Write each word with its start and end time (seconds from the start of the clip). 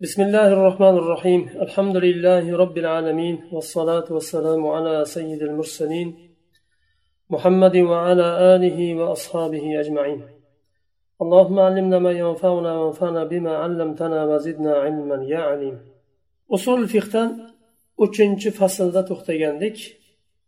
بسم 0.00 0.22
الله 0.22 0.48
الرحمن 0.52 0.96
الرحيم 0.98 1.48
الحمد 1.60 1.96
لله 1.96 2.56
رب 2.56 2.78
العالمين 2.78 3.36
والصلاة 3.52 4.04
والسلام 4.10 4.66
على 4.66 5.04
سيد 5.04 5.42
المرسلين 5.42 6.08
محمد 7.30 7.76
وعلى 7.76 8.54
آله 8.54 8.94
وأصحابه 8.94 9.80
أجمعين 9.80 10.20
اللهم 11.22 11.58
علمنا 11.58 11.98
ما 11.98 12.10
ينفعنا 12.10 12.72
وانفعنا 12.78 13.24
بما 13.24 13.56
علمتنا 13.56 14.24
وزدنا 14.24 14.72
علما 14.74 15.24
يا 15.24 15.38
عليم 15.38 15.76
أصول 16.54 16.82
الفقه 16.82 17.22
uchinchi 18.04 18.50
faslda 18.50 19.00
to'xtagandik. 19.08 19.78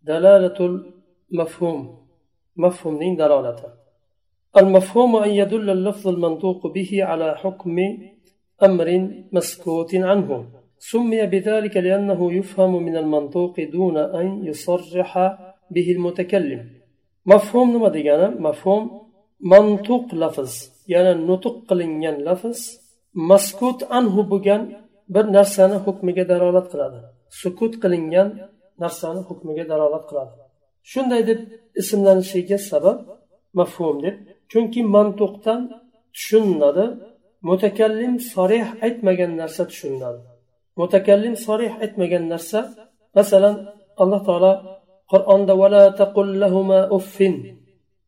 Dalalatul 0.06 0.76
mafhum. 1.38 1.76
Mafhumning 2.56 3.16
dalolati 3.18 3.68
المفهوم 4.56 5.16
أن 5.16 5.30
يدل 5.30 5.70
اللفظ 5.70 6.08
المنطوق 6.08 6.66
به 6.66 7.04
على 7.04 7.34
حكم 7.36 7.76
أمر 8.67 8.87
مسكوت 9.35 9.91
عنه 10.09 10.29
سمي 10.89 11.21
بذلك 11.33 11.75
لأنه 11.85 12.19
يفهم 12.37 12.83
من 12.87 12.95
المنطوق 13.03 13.55
دون 13.75 13.97
أن 14.19 14.27
يصرح 14.49 15.11
به 15.73 15.87
المتكلم 15.95 16.61
مفهوم 17.31 17.67
نما 17.73 17.89
ديگانا 17.95 18.27
مفهوم 18.47 18.83
منطوق 19.53 20.05
لفظ 20.21 20.51
يعني 20.93 21.11
نطق 21.29 21.55
قلنگان 21.69 22.15
لفظ 22.27 22.59
مسكوت 23.29 23.79
عنه 23.91 24.15
بگن 24.31 24.63
bir 25.09 25.33
narsani 25.33 25.75
hukmiga 25.75 26.29
dalolat 26.29 26.67
qiladi 26.71 26.99
sukut 27.41 27.73
qilingan 27.83 28.29
narsani 28.83 29.21
hukmiga 29.29 29.65
dalolat 29.71 30.03
qiladi 30.09 30.33
shunday 30.91 31.21
deb 31.29 31.39
ismlanishiga 31.81 32.57
sabab 32.71 32.97
mafhum 33.59 33.95
deb 34.05 34.15
chunki 34.51 34.81
mantuqdan 34.95 35.61
tushuniladi 36.15 36.85
mutakallim 37.48 38.14
sorih 38.32 38.66
aytmagan 38.86 39.32
narsa 39.40 39.62
tushuniladi 39.70 40.22
mutakallim 40.80 41.34
sorih 41.46 41.72
aytmagan 41.84 42.24
narsa 42.32 42.60
masalan 43.16 43.54
alloh 44.02 44.20
taolo 44.28 44.52
qur'onda 45.12 45.54
vala 45.62 45.84
taqullahuma 46.00 46.80
uffin. 46.98 47.34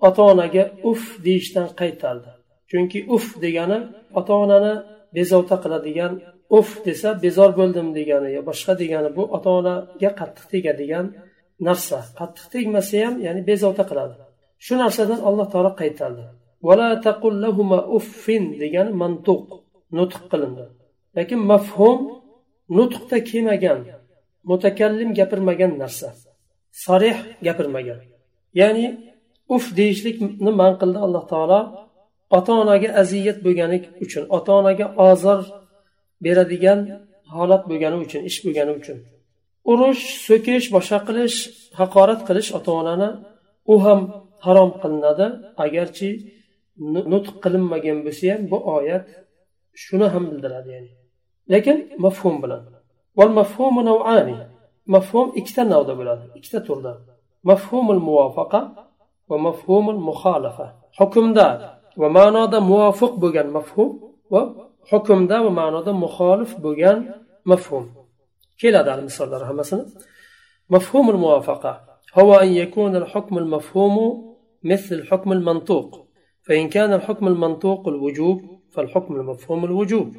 Ota 0.07 0.23
onaga 0.33 0.65
uf 0.91 1.03
deyishdan 1.27 1.69
qaytardi. 1.81 2.31
Chunki 2.71 2.99
uf 3.15 3.27
degani 3.45 3.79
ota 4.19 4.35
onani 4.45 4.75
bezovta 5.17 5.57
qiladigan 5.65 6.13
uf 6.59 6.69
desa 6.87 7.11
bezor 7.25 7.51
bo'ldim 7.59 7.89
degani 7.99 8.29
yo 8.37 8.41
boshqa 8.51 8.73
degani 8.83 9.11
bu 9.17 9.23
ota 9.37 9.51
onaga 9.61 10.11
qattiq 10.21 10.47
tegadigan 10.53 11.07
narsa. 11.69 11.99
Qattiq 12.19 12.47
tegmasa 12.55 12.97
ham 13.05 13.15
ya'ni 13.27 13.43
bezovta 13.51 13.85
qiladi. 13.91 14.15
Shu 14.65 14.75
narsadan 14.83 15.21
alloh 15.29 15.47
taolo 15.53 15.71
qaytardi. 15.81 16.25
Uffin 17.99 18.45
degani 18.63 18.93
mantuq 19.03 19.45
nutq 19.99 20.23
qilindi. 20.31 20.65
Lekin 21.17 21.41
mafhum 21.53 21.99
nutqda 22.77 23.19
kelmagan 23.31 23.79
mutakallim 24.51 25.11
gapirmagan 25.19 25.73
narsa 25.83 26.09
sarih 26.85 27.17
gapirmagan. 27.47 28.01
Ya'ni 28.61 28.87
uf 29.55 29.65
deyishlikni 29.79 30.51
man 30.61 30.73
qildi 30.81 30.99
alloh 31.07 31.25
taolo 31.33 31.61
ota 32.37 32.53
onaga 32.63 32.89
aziyat 33.03 33.39
bo'lgani 33.47 33.79
uchun 34.05 34.25
ota 34.37 34.53
onaga 34.61 34.87
ozor 35.09 35.41
beradigan 36.25 36.81
holat 37.35 37.63
bo'lgani 37.71 37.97
uchun 38.05 38.23
ish 38.31 38.39
bo'lgani 38.45 38.73
uchun. 38.81 38.99
Urush 39.71 40.05
so'kish 40.27 40.67
boshqa 40.77 40.99
qilish 41.09 41.37
haqorat 41.81 42.21
qilish 42.29 42.51
ota 42.59 42.71
onani 42.81 43.09
u 43.73 43.75
ham 43.85 44.01
harom 44.45 44.71
qilinadi. 44.83 45.27
Agarchi 45.65 46.09
nutq 47.13 47.35
qilinmagan 47.45 47.99
bo'lsa 48.07 48.25
ham 48.33 48.43
bu 48.53 48.59
oyat 48.77 49.07
shuni 49.83 50.07
ham 50.15 50.25
bildiradi 50.31 50.69
ya'ni 50.75 50.91
lekin 51.53 51.77
mafhum 52.05 52.35
bilan 52.43 52.63
mafhum 54.95 55.27
ikkita 55.41 55.63
navda 55.73 55.93
bo'ladi 56.01 56.25
ikkita 56.39 56.61
turda 56.67 56.93
mafhumul 57.51 58.03
muvofaqa 58.09 58.61
va 59.31 59.37
mafhumul 59.47 60.01
muxolafa 60.09 60.67
hukmda 60.99 61.47
va 62.01 62.09
ma'noda 62.19 62.59
muvofiq 62.71 63.13
bo'lgan 63.23 63.49
mafhum 63.57 63.89
va 64.33 64.43
hukmda 64.91 65.37
va 65.47 65.51
ma'noda 65.61 65.93
muxolif 66.05 66.51
bo'lgan 66.65 66.99
mafhum 67.51 67.85
keladi 68.61 69.03
misollar 69.09 69.41
hammasini 69.51 69.85
مفهوم 70.71 71.11
الموافقة 71.11 71.81
هو 72.15 72.35
أن 72.35 72.49
يكون 72.49 72.97
الحكم 72.97 73.39
المفهوم 73.39 73.97
مثل 74.65 74.95
الحكم 74.95 75.33
المنطوق 75.33 76.10
فإن 76.50 76.70
كان 76.70 76.94
الحكم 76.94 77.28
المنطوق 77.28 77.88
الوجوب 77.88 78.42
فالحكم 78.72 79.16
المفهوم 79.16 79.66
الوجوب 79.66 80.16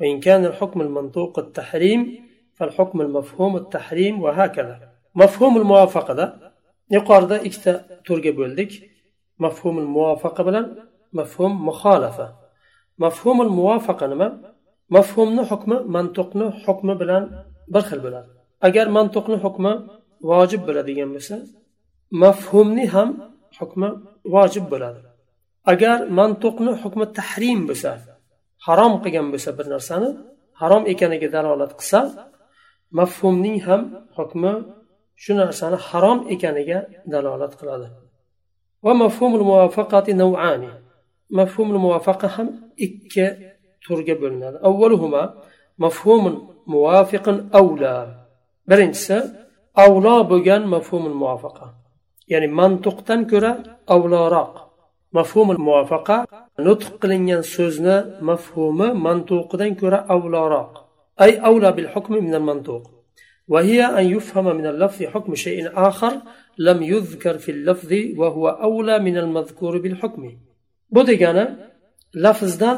وإن 0.00 0.20
كان 0.20 0.44
الحكم 0.44 0.80
المنطوق 0.80 1.38
التحريم 1.38 2.00
فالحكم 2.54 3.00
المفهوم 3.00 3.56
التحريم 3.56 4.22
وهكذا 4.22 4.80
مفهوم 5.14 5.56
الموافقة 5.56 6.14
ده 6.14 6.52
يقارد 6.90 7.32
إكتا 7.32 8.00
ترجع 8.06 8.30
بولدك 8.30 8.72
مفهوم 9.38 9.78
الموافقة 9.78 10.44
بلا 10.44 10.88
مفهوم 11.12 11.66
مخالفة 11.66 12.34
مفهوم 12.98 13.42
الموافقة 13.42 14.06
نما 14.06 14.54
مفهومنا 14.90 15.44
حكمه 15.44 15.82
منطقنا 15.82 16.50
حكمه 16.50 16.94
بلان 16.94 17.44
برخل 17.68 17.98
بلان 17.98 18.24
agar 18.68 18.86
mantiqni 18.96 19.36
hukmi 19.44 19.72
vojib 20.30 20.60
bo'ladigan 20.68 21.08
bo'lsa 21.14 21.36
mafhumni 22.22 22.84
ham 22.94 23.08
hukmi 23.58 23.88
vojib 24.34 24.64
bo'ladi 24.72 25.00
Agar 25.71 25.97
mantuqni 26.19 26.71
hukmi 26.81 27.05
tahrim 27.17 27.59
bo'lsa 27.69 27.91
harom 28.67 28.93
qilgan 29.03 29.27
bo'lsa 29.33 29.49
bir 29.57 29.65
narsani 29.73 30.09
harom 30.61 30.83
ekaniga 30.93 31.27
dalolat 31.35 31.71
qilsa 31.79 31.99
mafhumning 32.99 33.57
ham 33.67 33.81
hukmi 34.17 34.53
shu 35.23 35.31
narsani 35.41 35.77
harom 35.89 36.19
ekaniga 36.33 36.79
dalolat 37.13 37.53
qiladi. 37.59 37.87
Va 38.85 38.93
mafhumul 39.03 39.45
muvafaqati 39.49 40.11
nav'ani 40.23 40.71
mafhumul 41.39 41.79
muvafaqa 41.85 42.27
ham 42.35 42.47
ikki 42.85 43.25
turga 43.83 44.15
bo'linadi. 44.21 44.57
Avvaluhuma 44.69 45.23
mafhumun 45.83 46.35
muvafiqun 46.73 47.37
avla. 47.59 47.95
Birinchisi 48.69 49.17
avlo 49.85 50.15
bo'lgan 50.31 50.61
mafhumul 50.75 51.17
muvafaqa. 51.21 51.67
Ya'ni 52.31 52.47
mantuqdan 52.59 53.21
ko'ra 53.31 53.51
avloroq. 53.95 54.53
Mafhumul 55.17 55.61
muvafaqa 55.67 56.17
nutq 56.67 56.91
qilingan 57.01 57.41
so'zni 57.55 57.97
mafhumi 58.29 58.87
mantuqidan 59.05 59.71
ko'ra 59.81 59.99
avloroq 60.15 60.71
ay 61.23 61.31
avla 61.49 61.69
bil 61.77 61.89
hukmi 61.93 62.19
min 62.27 62.33
al 62.41 62.47
mantuq 62.51 62.85
وهي 63.53 63.79
أن 63.99 64.05
يفهم 64.15 64.45
من 64.59 64.65
اللفظ 64.73 64.99
حكم 65.13 65.31
شيء 65.45 65.59
آخر 65.89 66.13
لم 66.67 66.79
يذكر 66.93 67.35
في 67.37 67.51
اللفظ 67.55 67.91
وهو 68.19 68.47
أولى 68.49 68.99
من 68.99 69.17
المذكور 69.17 69.73
بالحكم 69.83 70.23
bu 70.91 71.07
degani 71.07 71.45
lafzdan 72.15 72.77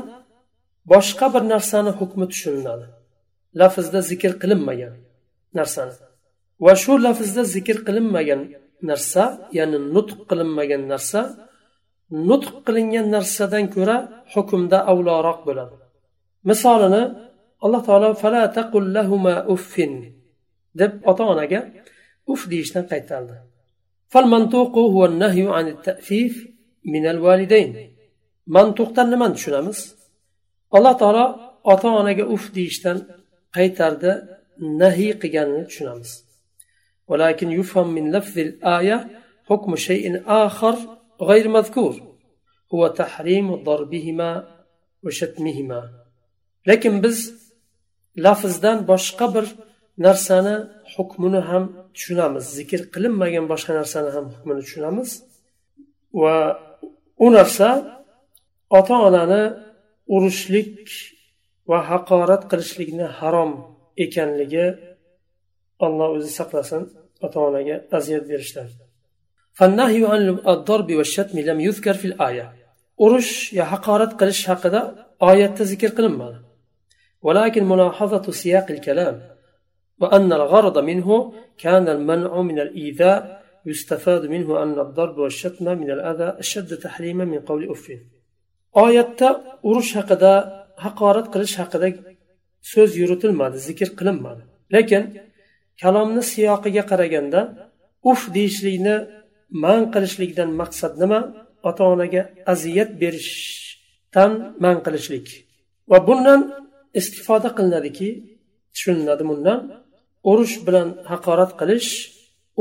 boshqa 0.86 1.34
bir 1.34 1.44
narsani 1.54 1.92
hukmi 2.00 2.26
tushuniladi 2.32 2.86
lafzda 3.62 4.00
zikr 4.10 4.32
qilinmagan 4.42 4.94
narsani 5.58 5.94
va 6.66 6.74
shu 6.84 6.94
lafzda 7.06 7.44
zikr 7.56 7.78
qilinmagan 7.88 8.42
narsa 8.90 9.24
ya'ni 9.58 9.78
nutq 9.96 10.20
qilinmagan 10.30 10.82
narsa 10.94 11.20
nutq 12.29 12.55
qilingan 12.67 13.07
narsadan 13.15 13.65
ko'ra 13.75 13.97
hukmda 14.35 14.79
avloroq 14.93 15.41
bo'ladi 15.49 15.77
misolini 16.51 17.03
alloh 17.65 17.83
taolo 17.89 18.09
fala 18.23 18.43
taqullahuma 18.59 19.35
uffin 19.55 19.93
deb 20.81 20.93
ota 21.11 21.25
onaga 21.33 21.61
uf 22.33 22.41
deyishdan 22.51 22.85
qaytardi 22.93 23.37
فالمنطوق 24.13 24.75
هو 24.95 25.03
النهي 25.11 25.45
عن 25.57 25.67
التأفيف 25.75 26.35
من 26.93 27.05
الوالدين 27.15 27.71
mantuqdan 28.57 29.07
nimani 29.13 29.35
tushunamiz 29.37 29.79
alloh 30.77 30.95
taolo 31.03 31.25
ota 31.73 31.89
onaga 32.01 32.25
uf 32.35 32.45
deyishdan 32.57 32.99
qaytardi 33.57 34.11
nahiy 34.81 35.13
qilganini 35.23 35.65
tushunamiz 35.71 36.11
ولكن 37.11 37.49
يفهم 37.59 37.89
من 37.97 38.05
لفظ 38.17 38.39
الآية 38.39 38.99
حكم 39.49 39.77
شيء 39.77 40.23
آخر 40.27 40.75
غير 41.23 41.49
مذكور 41.49 41.95
هو 42.75 42.87
تحريم 42.87 43.55
ضربهما 43.55 44.31
وشتمهما 45.03 45.91
لكن 46.67 47.03
biz 47.03 47.19
lafzdan 48.17 48.79
boshqa 48.91 49.27
bir 49.35 49.47
narsani 50.07 50.57
hukmini 50.95 51.41
ham 51.49 51.65
tushunamiz 51.95 52.45
zikr 52.59 52.81
qilinmagan 52.95 53.45
boshqa 53.53 53.73
narsani 53.81 54.11
ham 54.17 54.25
hukmini 54.35 54.61
tushunamiz 54.67 55.11
va 56.23 56.37
u 57.25 57.27
narsa 57.37 57.69
ota 58.79 58.97
onani 59.09 59.43
urishlik 60.15 60.83
va 61.71 61.79
haqorat 61.91 62.43
qilishlikni 62.51 63.07
harom 63.19 63.51
ekanligi 64.05 64.67
alloh 65.87 66.09
o'zi 66.17 66.31
saqlasin 66.39 66.83
ota 67.27 67.39
onaga 67.49 67.77
aziyat 67.99 68.25
berishdan 68.33 68.69
فالنهي 69.54 70.06
عن 70.06 70.30
الضرب 70.48 70.92
والشتم 70.92 71.40
لم 71.40 71.60
يذكر 71.60 71.94
في 71.94 72.06
الآية. 72.06 72.62
أرش 73.02 73.54
يا 73.54 73.64
حقارة 73.64 74.06
قلش 74.06 74.50
هكذا 74.50 75.06
آية 75.24 75.48
تذكر 75.48 75.88
قلما 75.88 76.42
ولكن 77.22 77.64
ملاحظة 77.64 78.32
سياق 78.32 78.72
الكلام 78.72 79.22
وأن 80.00 80.34
الغرض 80.34 80.78
منه 80.78 81.34
كان 81.58 81.90
المنع 81.90 82.42
من 82.42 82.60
الإيذاء 82.60 83.42
يستفاد 83.66 84.26
منه 84.26 84.64
أن 84.64 84.80
الضرب 84.80 85.18
والشتم 85.18 85.78
من 85.78 85.92
الأذى 85.92 86.40
أشد 86.40 86.78
تحريما 86.78 87.26
من 87.26 87.40
قول 87.40 87.72
أف 87.72 87.92
آية 88.78 89.16
أرش 89.66 89.98
هكذا 89.98 90.66
حقارة 90.78 91.22
قلش 91.22 91.60
هكذا 91.60 91.94
سوز 92.62 92.98
يروت 92.98 93.26
ذكر 93.26 93.86
قلما 93.86 94.42
لكن 94.72 95.10
كلامنا 95.82 96.22
سياقية 96.22 96.82
قرأ 96.82 97.56
أف 98.06 98.30
ديش 98.30 98.66
man 99.65 99.81
qilishlikdan 99.95 100.51
maqsad 100.61 100.93
nima 101.03 101.21
ota 101.69 101.83
onaga 101.93 102.23
aziyat 102.53 102.91
berishdan 103.03 104.33
man 104.65 104.77
qilishlik 104.85 105.27
va 105.91 105.99
bundan 106.09 106.41
istifoda 107.01 107.49
qilinadiki 107.57 108.09
tushuniladi 108.75 109.25
bundan 109.31 109.59
urush 110.31 110.57
bilan 110.67 110.89
haqorat 111.11 111.53
qilish 111.61 111.91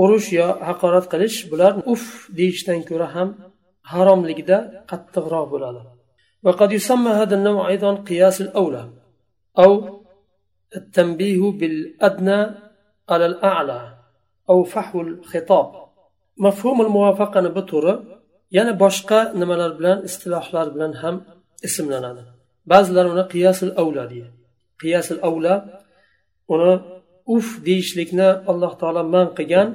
urush 0.02 0.28
yo 0.40 0.48
haqorat 0.68 1.06
qilish 1.14 1.38
bular 1.52 1.74
uf 1.94 2.04
deyishdan 2.38 2.80
ko'ra 2.90 3.08
ham 3.16 3.30
haromligida 3.92 4.58
qattiqroq 4.90 5.48
bo'ladi 5.54 5.82
وقد 6.46 6.70
يسمى 6.72 7.12
هذا 7.22 7.36
النوع 7.36 7.68
أيضا 7.68 7.92
قياس 8.10 8.42
الأولى 8.42 8.84
أو 9.64 9.72
التنبيه 10.76 11.42
بالأدنى 11.60 12.40
على 13.10 13.26
الأعلى 13.26 13.98
أو 14.50 14.64
فحو 14.64 15.02
الخطاب 15.02 15.70
mafhumul 16.45 16.91
muvaffaqani 16.97 17.51
bu 17.57 17.63
turi 17.71 17.95
yana 18.57 18.73
boshqa 18.83 19.21
nimalar 19.41 19.71
bilan 19.79 19.99
istilohlar 20.09 20.67
bilan 20.75 20.93
ham 21.03 21.17
ismlanadi. 21.67 22.23
Ba'zilar 22.71 23.07
uni 23.13 23.25
qiyasul 23.33 23.73
avla 23.83 24.05
deydi 24.13 24.31
qiyasul 24.81 25.21
avla 25.29 25.55
uni 26.55 26.73
uf 27.37 27.47
deyishlikni 27.67 28.29
alloh 28.51 28.73
taolo 28.81 29.03
man 29.15 29.27
qilgan 29.39 29.69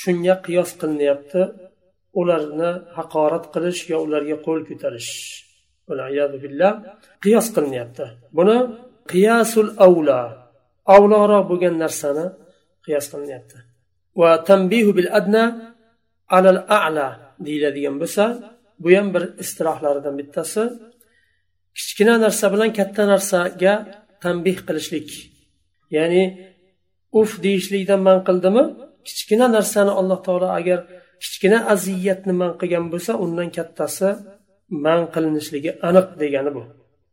shunga 0.00 0.34
qiyos 0.46 0.70
qilinyapti. 0.80 1.42
Ularni 2.20 2.70
haqorat 2.96 3.44
qilish 3.54 3.80
yo 3.92 3.98
ularga 4.06 4.36
qo'l 4.46 4.60
ko'tarish. 4.68 5.12
Qiyos 7.24 7.46
qilinyapti. 7.54 8.04
Buni 8.36 8.56
qiyasul 9.12 9.68
avla 9.86 10.20
avloroq 10.96 11.44
bo'lgan 11.50 11.74
narsani 11.82 12.26
qiyos 12.84 13.06
qilinyapti. 13.12 13.58
Va 14.20 14.30
tanbihu 14.48 14.90
bil 14.98 15.10
adna 15.18 15.44
alal 16.36 16.60
a'la 16.78 17.08
deyiladigan 17.46 17.96
bo'lsa 18.02 18.24
bu 18.82 18.88
ham 18.96 19.06
bir 19.14 19.24
istirohlardan 19.42 20.14
bittasi. 20.20 20.62
Kichkina 21.78 22.14
narsa 22.24 22.46
bilan 22.54 22.70
katta 22.78 23.02
narsaga 23.12 23.74
tanbeh 24.22 24.58
qilishlik 24.66 25.08
ya'ni 25.96 26.22
uf 27.20 27.30
deyishlikdan 27.44 28.00
man 28.08 28.18
qildimi? 28.28 28.64
Kichkina 29.06 29.46
narsani 29.56 29.92
alloh 30.00 30.18
taolo 30.26 30.48
agar 30.58 30.78
kichkina 31.22 31.58
aziyatni 31.72 32.34
man 32.40 32.52
qilgan 32.60 32.84
bo'lsa 32.92 33.12
undan 33.24 33.48
kattasi 33.56 34.08
man 34.84 35.00
qilinishligi 35.14 35.70
aniq 35.88 36.06
degani 36.20 36.50
bu. 36.56 36.62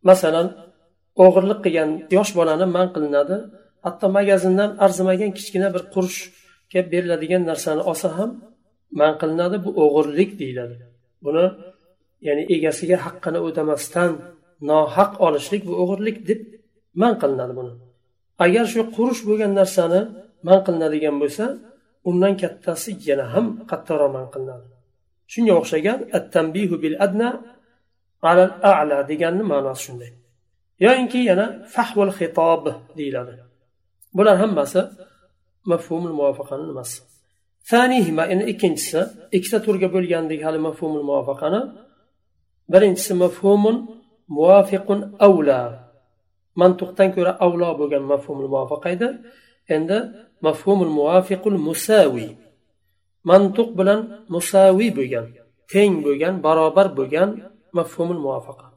Masalan 0.10 0.48
o'g'irlik 1.24 1.60
qilgan 1.66 1.90
yosh 2.16 2.32
bolani 2.40 2.66
man 2.76 2.88
qilinadi 2.96 3.36
hatto 3.86 4.06
magazindan 4.18 4.70
arzimagan 4.86 5.32
kichkina 5.38 5.68
bir 5.76 5.84
qurushga 5.94 6.82
beriladigan 6.92 7.44
narsani 7.50 7.82
olsa 7.92 8.08
ham 8.18 8.30
man 9.00 9.14
qilinadi 9.22 9.58
bu 9.66 9.70
o'g'irlik 9.84 10.32
deyiladi. 10.42 10.76
Buni 11.26 11.46
ya'ni 12.28 12.44
egasiga 12.56 12.98
haqqini 13.06 13.40
o'tamasdan 13.48 14.12
nohaq 14.70 15.12
olishlik 15.26 15.62
bu 15.70 15.74
o'g'irlik 15.84 16.18
deb 16.30 16.42
man 17.02 17.14
qilinadi 17.22 17.54
buni. 17.60 17.74
Agar 18.46 18.66
shu 18.74 18.82
qurish 18.96 19.22
bo'lgan 19.28 19.52
narsani 19.60 20.02
man 20.48 20.60
qilinadigan 20.66 21.16
bo'lsa 21.22 21.46
undan 22.10 22.34
kattasi 22.42 22.92
yana 23.10 23.26
ham 23.34 23.46
qattiqroq 23.70 24.12
man 24.18 24.26
qilinadi. 24.34 24.68
Shunga 25.32 25.54
o'xshagan 25.62 26.00
attambihu 26.18 26.76
bil 26.84 26.96
adna 27.06 27.30
alal 28.30 28.54
a'la 28.72 28.98
deganni 29.10 29.44
ma'nosi 29.52 29.82
shunday. 29.86 30.12
Yoyinki 30.86 31.20
yana 31.30 31.46
fahvul 31.76 32.12
xitob 32.18 32.64
deyiladi. 32.98 33.34
Bular 34.18 34.36
hammasi 34.44 34.82
mafhumul 35.72 36.16
muvofaqani 36.20 36.66
nimasi? 36.72 36.98
Fanihima 37.70 38.24
endi 38.32 38.44
ikkinchisi 38.54 39.02
ikkita 39.38 39.58
turga 39.66 39.88
bo'lgandik 39.96 40.40
hali 40.46 40.60
mafhumul 40.68 41.06
muvofaqani 41.10 41.62
birinchisi 42.72 43.14
mafhumun 43.24 43.76
muvofiqun 44.36 45.00
avla. 45.28 45.62
Mantuqdan 46.62 47.10
ko'ra 47.16 47.32
avlo 47.46 47.70
bo'lgan 47.80 48.04
mafhumul 48.14 48.50
muvofaqa 48.54 48.88
edi. 48.96 49.08
Endi 49.76 49.98
mafhumul 50.46 50.94
muvofiqul 50.98 51.58
musaviy 51.68 52.30
mantuq 53.30 53.70
bilan 53.80 54.00
musaviy 54.36 54.90
bo'lgan 54.98 55.26
teng 55.72 55.94
bo'lgan 56.06 56.34
barobar 56.46 56.88
bo'lgan 56.98 57.30
mafhumul 57.78 58.22
muvofaqa 58.26 58.68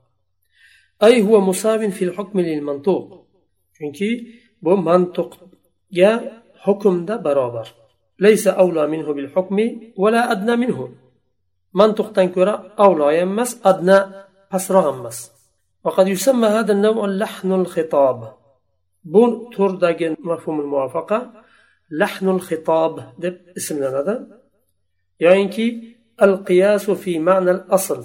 ay 1.06 1.15
huwa 1.27 1.41
musavin 1.50 1.93
fil 1.99 2.12
hukmi 2.17 2.43
lil 2.49 2.62
mantuq 2.69 3.05
chunki 3.77 4.11
bu 4.65 4.73
mantuqga 4.88 6.12
hukmda 6.65 7.15
barobar. 7.27 7.69
laysa 8.24 8.51
avla 8.63 8.83
minhu 8.94 9.12
bil 9.18 9.30
hukmi 9.36 9.65
vala 10.03 10.21
adna 10.33 10.53
minhu 10.63 10.86
mantuqdan 11.80 12.27
ko'ra 12.36 12.53
avlo 12.86 13.06
emas 13.24 13.51
adna 13.71 13.98
pastroq 14.51 14.88
emas 14.95 15.19
وقد 15.86 16.07
يسمى 16.07 16.48
هذا 16.48 16.74
النوع 16.74 17.06
لحن 17.06 17.51
الخطاب 17.51 18.19
بون 19.03 19.50
ترداجن 19.57 20.15
مفهوم 20.19 20.59
الموافقة 20.59 21.19
لحن 21.92 22.30
الخطاب 22.30 22.94
دب 23.18 23.38
اسم 23.57 23.77
لنا 23.83 24.27
يعني 25.19 25.95
القياس 26.21 26.86
في 26.92 27.19
معنى 27.19 27.51
الأصل 27.51 28.01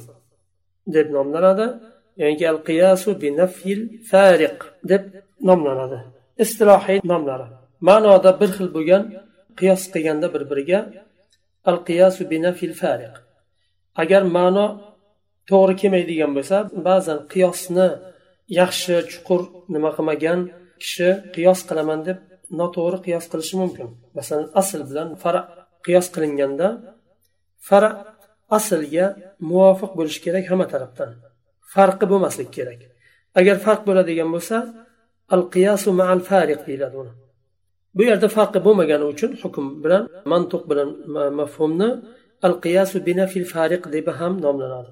deb 0.95 1.07
nomlanadi 1.17 1.67
yoki 2.23 2.45
al 2.53 2.59
qiyosu 2.69 3.11
bi 3.21 3.29
nafyil 3.41 3.81
fariq 4.11 4.59
deb 4.91 5.03
nomlanadi 5.49 5.99
istilohiy 6.43 6.99
nomlari 7.13 7.47
ma'noda 7.89 8.31
bir 8.41 8.51
xil 8.57 8.69
bo'lgan 8.77 9.03
qiyos 9.62 9.82
qilganda 9.94 10.28
bir 10.34 10.44
biriga 10.52 10.80
al 11.70 11.78
qiyasu 11.88 12.22
bi 12.32 12.38
fariq. 12.82 13.16
Agar 14.02 14.22
ma'no 14.38 14.68
to'g'ri 15.50 15.74
kelmaydigan 15.82 16.32
bo'lsa 16.38 16.58
ba'zan 16.88 17.20
qiyosni 17.34 17.88
yaxshi 18.60 18.96
chuqur 19.12 19.42
nima 19.74 19.90
qilmagan 19.98 20.40
kishi 20.82 21.10
qiyos 21.36 21.60
qilaman 21.70 22.00
deb 22.08 22.18
noto'g'ri 22.60 22.98
qiyos 23.06 23.26
qilishi 23.32 23.56
mumkin. 23.62 23.88
Masalan 24.18 24.48
asl 24.62 24.82
bilan 24.90 25.10
fara 25.24 25.42
qiyos 25.86 26.08
qilinganda 26.14 26.68
fara 27.68 27.90
aslga 28.58 29.06
muvofiq 29.50 29.92
bo'lishi 30.00 30.20
kerak 30.26 30.46
hamma 30.52 30.68
tarafdan. 30.74 31.12
Farqi 31.74 32.06
bo'lmasligi 32.12 32.52
kerak. 32.58 32.82
Agar 33.40 33.56
farq 33.66 33.82
bo'ladigan 33.90 34.30
bo'lsa 34.36 34.58
al 35.36 35.44
qiyasu 35.54 35.90
maal 36.00 36.20
fariq 36.30 36.62
deyiladi 36.68 36.96
uni. 37.04 37.14
Bu 37.96 38.02
yerda 38.10 38.28
farqi 38.38 38.60
bo'lmagani 38.68 39.06
uchun 39.14 39.32
hukm 39.42 39.66
bilan 39.84 40.04
mantuq 40.32 40.64
bilan 40.70 40.90
mafhumni 41.42 41.90
al 42.48 42.56
qiyosu 42.64 42.98
binafil 43.08 43.48
fariq 43.54 43.84
deb 43.96 44.08
ham 44.20 44.34
nomlanadi 44.48 44.92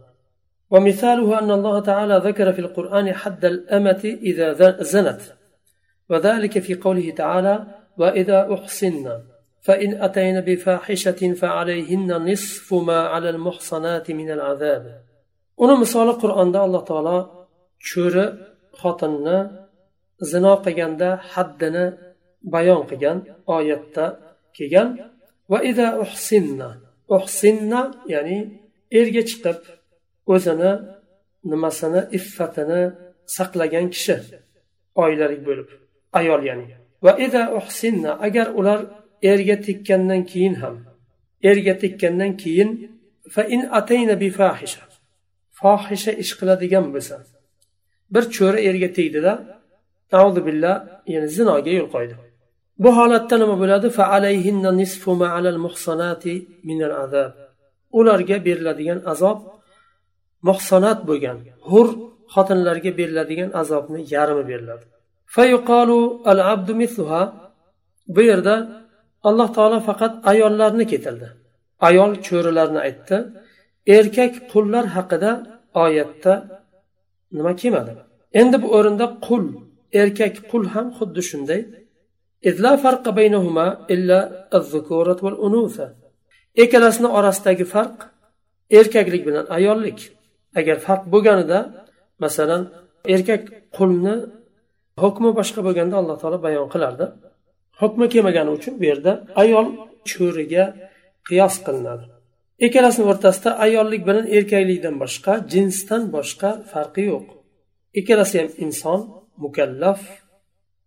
ومثاله 0.73 1.39
أن 1.41 1.51
الله 1.57 1.75
تعالى 1.79 2.15
ذكر 2.27 2.47
في 2.55 2.61
القرآن 2.65 3.07
حد 3.21 3.43
الأمة 3.53 4.03
إذا 4.29 4.47
زنت 4.93 5.21
وذلك 6.09 6.59
في 6.59 6.73
قوله 6.85 7.07
تعالى 7.21 7.55
وإذا 7.97 8.39
أحصنا 8.53 9.15
فإن 9.61 9.89
أتين 10.05 10.41
بفاحشة 10.41 11.21
فعليهن 11.41 12.09
نصف 12.31 12.73
ما 12.73 12.99
على 13.13 13.29
المحصنات 13.29 14.11
من 14.11 14.29
العذاب 14.31 14.83
uni 15.63 15.75
misoli 15.83 16.13
qur'onda 16.23 16.59
alloh 16.65 16.83
taolo 16.89 17.17
cho'ri 17.89 18.25
xotinni 18.81 19.37
zino 20.31 20.53
qilganda 20.65 21.09
haddini 21.31 21.85
bayon 22.43 22.81
qilgan 22.89 23.17
oyatda 23.55 24.05
kelgan. 24.57 24.89
Va 25.51 25.59
ida 25.71 25.87
uhsinna 26.03 26.69
uhsinna 27.15 27.81
ya'ni 28.13 28.37
erga 28.99 29.23
chiqib 29.29 29.59
o'zini 30.33 30.71
nimasini 31.51 32.01
iffatini 32.17 32.81
saqlagan 33.35 33.85
kishi 33.93 34.15
oilalik 35.03 35.41
bo'lib 35.47 35.69
ayol 36.19 36.41
ya'ni. 36.49 36.67
Va 37.05 37.13
ida 37.25 37.43
uhsinna 37.59 38.11
agar 38.27 38.47
ular 38.59 38.79
erga 39.31 39.55
tekkandan 39.67 40.21
keyin 40.31 40.55
ham 40.61 40.75
erga 41.49 41.73
tekkandan 41.83 42.31
keyin 42.37 42.69
fa 43.33 43.43
in 43.43 43.61
atayna 43.79 44.15
bi 44.21 44.29
fahisha 44.39 44.83
fohisha 45.59 46.11
ish 46.23 46.33
qiladigan 46.39 46.85
bo'lsa 46.93 47.15
bir 48.13 48.23
cho'ri 48.35 48.59
erga 48.69 48.89
tegdida 48.97 49.33
billah 50.47 50.75
ya'ni 51.13 51.27
zinoga 51.37 51.71
yo'l 51.79 51.89
qo'ydi. 51.95 52.15
bu 52.83 52.89
holatda 52.97 53.35
nima 53.41 53.55
bo'ladi? 53.61 53.87
Ularga 57.99 58.37
beriladigan 58.47 58.99
azob 59.13 59.39
muhsonat 60.47 60.99
bo'lgan 61.09 61.37
hur 61.69 61.87
xotinlarga 62.33 62.91
beriladigan 62.99 63.49
azobni 63.61 63.99
yarmi 64.13 64.43
beriladi. 64.51 64.85
Bu 68.15 68.21
yerda 68.29 68.55
alloh 69.27 69.47
taolo 69.57 69.79
faqat 69.89 70.13
ayollarni 70.31 70.85
keltirdi. 70.91 71.27
Ayol 71.87 72.11
cho'rilarni 72.27 72.79
aytdi. 72.87 73.17
Erkak 73.97 74.33
qullar 74.51 74.85
haqida 74.95 75.31
oyatda 75.83 76.33
nima 77.37 77.51
kelmadi? 77.61 77.91
Endi 78.41 78.57
bu 78.63 78.67
o'rinda 78.77 79.05
qul 79.27 79.45
erkak 80.01 80.35
qul 80.51 80.63
ham 80.73 80.87
xuddi 80.97 81.21
shunday 81.29 81.61
ikkalasini 86.63 87.09
orasidagi 87.17 87.65
farq 87.73 87.97
erkaklik 88.79 89.23
bilan 89.27 89.45
ayollik 89.57 89.99
agar 90.59 90.77
farq 90.85 91.03
bo'lganida 91.13 91.59
masalan 92.23 92.61
erkak 93.13 93.41
qulni 93.77 94.15
hukmi 95.03 95.29
boshqa 95.39 95.59
bo'lganda 95.67 95.95
alloh 96.01 96.17
taolo 96.21 96.37
bayon 96.47 96.67
qilardi 96.73 97.05
hukmi 97.81 98.05
kelmagani 98.13 98.51
uchun 98.57 98.73
bu 98.79 98.85
yerda 98.91 99.11
ayol 99.43 99.67
cho'riga 100.11 100.65
qiyos 101.27 101.55
qilinadi 101.65 102.05
ikkalasini 102.65 103.05
o'rtasida 103.11 103.49
ayollik 103.65 104.01
bilan 104.07 104.25
erkaklikdan 104.37 104.95
boshqa 105.03 105.33
jinsdan 105.53 106.03
boshqa 106.15 106.49
farqi 106.71 107.03
yo'q 107.11 107.25
ikkalasi 107.99 108.35
ham 108.41 108.49
inson 108.65 108.99
mukallaf 109.43 110.01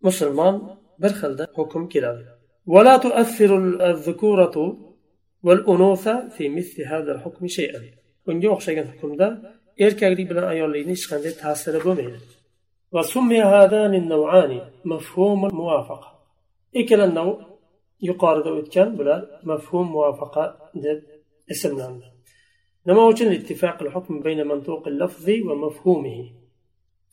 musulmon 0.07 0.55
bir 1.03 1.13
xilda 1.21 1.45
hukm 1.59 1.85
keladi 1.95 2.25
ولا 2.75 2.97
تؤثر 2.97 3.51
الذكورة 3.91 4.57
والأنوثة 5.47 6.15
في 6.29 6.45
مثل 6.49 6.83
هذا 6.93 7.11
الحكم 7.13 7.47
شيئا 7.47 7.83
bunga 8.27 8.49
o'xshagan 8.55 8.87
hukmda 8.93 9.27
erkaklik 9.87 10.27
bilan 10.31 10.47
ayollikni 10.53 10.93
hech 10.97 11.07
qanday 11.11 11.33
ta'siri 11.43 11.79
bo'lmaydi 11.87 12.33
ikkala 16.81 17.07
nav 17.19 17.29
yuqorida 18.09 18.51
o'tgan 18.59 18.89
bular 18.99 19.21
mafhum 19.51 19.87
muvafaqa 19.95 20.45
deb 20.85 20.99
ismlandi 21.55 22.07
nima 22.89 23.03
uchun 23.13 23.29
ittifoq 23.39 23.79
الحكم 23.85 24.15
بين 24.27 24.41
منطوق 24.53 24.83
اللفظ 24.93 25.27
ومفهومه 25.49 26.19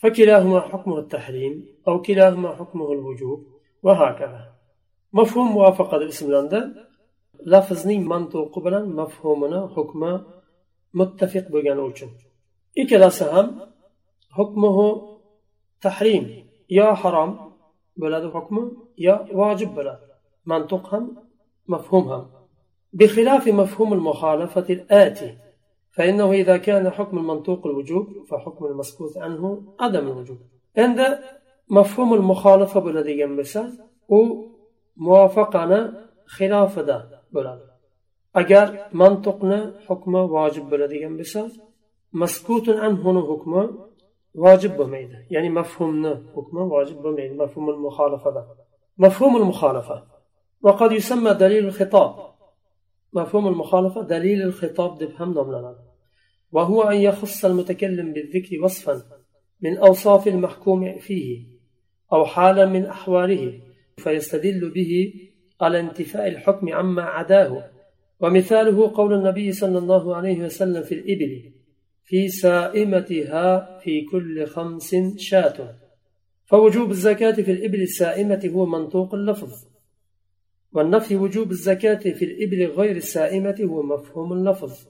فكلاهما 0.01 0.59
حكمه 0.71 0.97
التحريم 1.03 1.53
أو 1.87 1.95
كلاهما 2.01 2.49
حكمه 2.59 2.91
الوجوب 2.97 3.39
وهكذا 3.83 4.41
مفهوم 5.13 5.47
موافقة 5.51 5.99
ismlandi 6.11 6.59
lafzning 7.53 8.01
mantuqi 8.11 8.59
bilan 8.65 8.85
mafhumini 8.99 9.59
hukmi 9.75 10.11
muttafiq 10.99 11.45
bo'lgani 11.53 11.81
uchun 11.91 12.09
ikkalasi 12.81 13.23
ham 13.33 13.47
hukmuhu 14.37 14.85
tahrim 15.83 16.25
yo 16.79 16.87
harom 17.01 17.31
bo'ladi 18.01 18.27
hukmi 18.35 18.63
yo 19.07 19.15
vojib 19.39 19.71
bo'ladi 19.77 20.05
mantuq 20.51 20.83
ham 20.91 21.03
mafhum 21.73 22.05
ham 22.13 22.25
بخلاف 22.93 23.47
مفهوم 23.47 23.93
المخالفة 23.93 24.67
الآتي 24.69 25.37
فإنه 25.91 26.31
إذا 26.31 26.57
كان 26.57 26.89
حكم 26.89 27.17
المنطوق 27.17 27.67
الوجوب 27.67 28.05
فحكم 28.29 28.65
المسكوت 28.65 29.17
عنه 29.17 29.43
عدم 29.79 30.07
الوجوب 30.07 30.37
عند 30.77 30.99
مفهوم 31.69 32.13
المخالفة 32.13 32.79
بلدي 32.79 33.25
بس 33.25 33.57
و 34.09 34.15
موافقنا 34.97 36.09
خلاف 36.25 36.79
دا 36.79 37.21
بلد 37.31 37.61
أجر 38.35 38.79
منطقنا 38.93 39.73
حكم 39.87 40.15
واجب 40.15 40.69
بلدي 40.69 41.05
بس 41.05 41.39
مسكوت 42.13 42.69
عنه 42.69 43.21
حكم 43.21 43.77
واجب 44.35 44.77
بميد 44.77 45.09
يعني 45.31 45.49
مفهومنا 45.49 46.23
حكم 46.35 46.57
واجب 46.57 47.01
بميد 47.01 47.31
مفهوم 47.31 47.69
المخالفة 47.69 48.31
دا. 48.31 48.47
مفهوم 48.97 49.37
المخالفة. 49.37 50.03
وقد 50.61 50.91
يسمى 50.91 51.33
دليل 51.33 51.65
الخطاب. 51.65 52.15
مفهوم 53.13 53.47
المخالفة 53.47 54.01
دليل 54.01 54.41
الخطاب 54.41 54.97
دبهم 54.97 55.31
نملنا 55.31 55.75
وهو 56.51 56.81
أن 56.81 56.97
يخص 56.97 57.45
المتكلم 57.45 58.13
بالذكر 58.13 58.63
وصفا 58.63 59.01
من 59.61 59.77
أوصاف 59.77 60.27
المحكوم 60.27 60.97
فيه 60.99 61.58
أو 62.13 62.25
حالا 62.25 62.65
من 62.65 62.85
أحواله 62.85 63.59
فيستدل 63.97 64.69
به 64.69 65.13
على 65.61 65.79
انتفاء 65.79 66.27
الحكم 66.27 66.73
عما 66.73 67.01
عداه. 67.01 67.69
ومثاله 68.19 68.91
قول 68.95 69.13
النبي 69.13 69.51
صلى 69.51 69.77
الله 69.77 70.15
عليه 70.15 70.39
وسلم 70.43 70.83
في 70.83 70.95
الإبل 70.95 71.51
في 72.03 72.27
سائمتها 72.27 73.79
في 73.79 74.01
كل 74.01 74.45
خمس 74.45 74.95
شاة 75.17 75.75
فوجوب 76.45 76.91
الزكاة 76.91 77.31
في 77.31 77.51
الإبل 77.51 77.81
السائمة 77.81 78.51
هو 78.55 78.65
منطوق 78.65 79.13
اللفظ. 79.15 79.65
والنفي 80.73 81.15
وجوب 81.15 81.51
الزكاة 81.51 82.11
في 82.13 82.25
الإبل 82.25 82.65
غير 82.65 82.95
السائمة 82.95 83.55
هو 83.61 83.83
مفهوم 83.83 84.33
اللفظ. 84.33 84.87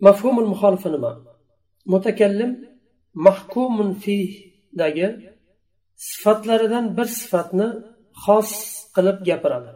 مفهوم 0.00 0.40
المخالفة 0.40 0.90
نما 0.90 1.24
متكلم 1.86 2.56
محكوم 3.14 3.92
فيه 3.94 4.46
داجة 4.72 5.35
sifatlaridan 5.96 6.86
bir 6.96 7.08
sifatni 7.20 7.68
xos 8.24 8.50
qilib 8.94 9.18
gapiradi. 9.28 9.70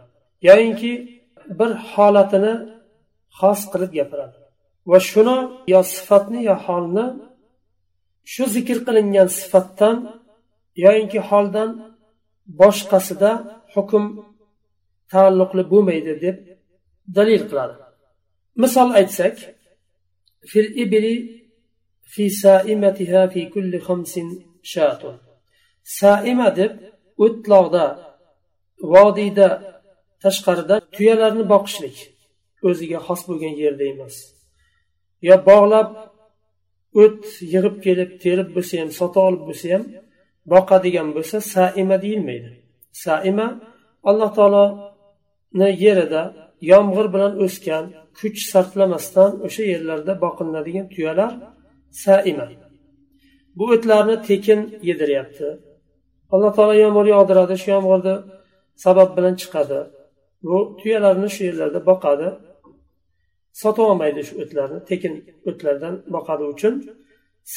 Yoyinki 0.48 0.92
bir 1.58 1.70
holatini 1.92 2.54
xos 3.38 3.60
qilib 3.72 3.92
gapiradi. 3.98 4.38
Va 4.90 4.98
shuni 5.10 5.36
yo 5.72 5.80
sifatni 5.94 6.40
yo 6.50 6.56
holni 6.66 7.06
shu 8.32 8.44
zikr 8.56 8.78
qilingan 8.86 9.28
sifatdan 9.38 9.96
yoyinki 10.84 11.20
holdan 11.28 11.70
boshqasida 12.60 13.30
hukm 13.74 14.04
taalluqli 15.12 15.62
bo'lmaydi 15.72 16.12
deb 16.24 16.36
dalil 17.16 17.42
qiladi. 17.50 17.76
Misol 18.62 18.88
aytsak 19.00 19.36
fil 20.50 20.68
ibli 20.84 21.14
fi 22.12 22.24
saimatiha 22.42 23.22
fi 23.32 23.40
kulli 23.54 23.78
khamsin 23.86 24.26
shatun. 24.72 25.16
Saima 25.84 26.48
deb 26.60 26.72
o'tloqda 27.24 27.84
vodiyda 28.94 29.48
tashqarida 30.22 30.76
tuyalarni 30.94 31.44
boqishlik 31.52 31.96
o'ziga 32.68 32.98
xos 33.06 33.20
bo'lgan 33.28 33.54
yerda 33.62 33.84
emas. 33.92 34.16
Yo 35.28 35.36
bog'lab 35.48 35.88
o't 37.02 37.24
yig'ib 37.52 37.76
kelib 37.86 38.10
terib 38.24 38.48
bo'lsa 38.56 38.74
ham 38.82 38.90
sotib 38.98 39.22
olib 39.28 39.42
bo'lsa 39.48 39.66
ham 39.74 39.84
boqadigan 40.52 41.08
bo'lsa 41.16 41.36
saima 41.54 41.96
deyilmaydi. 42.04 42.50
Saima 43.04 43.46
alloh 44.10 44.30
taoloni 44.38 45.68
yerida 45.84 46.22
yomg'ir 46.72 47.06
bilan 47.14 47.32
o'sgan 47.44 47.84
kuch 48.18 48.38
sarflamasdan 48.52 49.30
o'sha 49.46 49.62
yerlarda 49.72 50.12
boqilinadigan 50.24 50.86
tuyalar 50.94 51.32
saima. 52.04 52.46
Bu 53.58 53.64
o'tlarni 53.74 54.16
tekin 54.28 54.60
yediryapti. 54.88 55.48
Alloh 56.34 56.50
taolo 56.56 56.74
yomg'ir 56.84 57.06
yog'diradi 57.14 57.54
shu 57.62 57.68
yomg'irni 57.74 58.14
sabab 58.84 59.08
bilan 59.16 59.34
chiqadi. 59.42 59.78
Bu 60.48 60.56
tuyalarni 60.80 61.28
shu 61.34 61.40
yerlarda 61.48 61.80
boqadi. 61.90 62.28
Sotib 63.62 63.84
olmaydi 63.90 64.20
shu 64.28 64.34
o'tlarni 64.42 64.78
tekin 64.90 65.14
o'tlardan 65.48 65.94
boqadi 66.14 66.44
uchun 66.54 66.74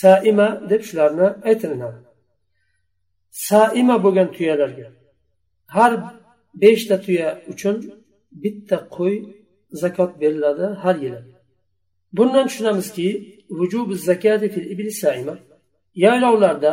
saima 0.02 0.48
deb 0.72 0.82
shularni 0.88 1.28
aytilinadi. 1.50 2.00
Saima 3.48 3.96
bo'lgan 4.06 4.30
tuyalarga 4.36 4.88
har 5.76 5.92
beshta 6.64 6.96
tuya 7.06 7.30
uchun 7.54 7.76
bitta 8.44 8.78
qo'y 8.96 9.16
zakot 9.82 10.12
beriladi 10.22 10.66
har 10.84 10.96
yili. 11.06 11.22
Bundan 12.18 12.46
tushunamizki 12.50 13.08
yaylovlarda 16.04 16.72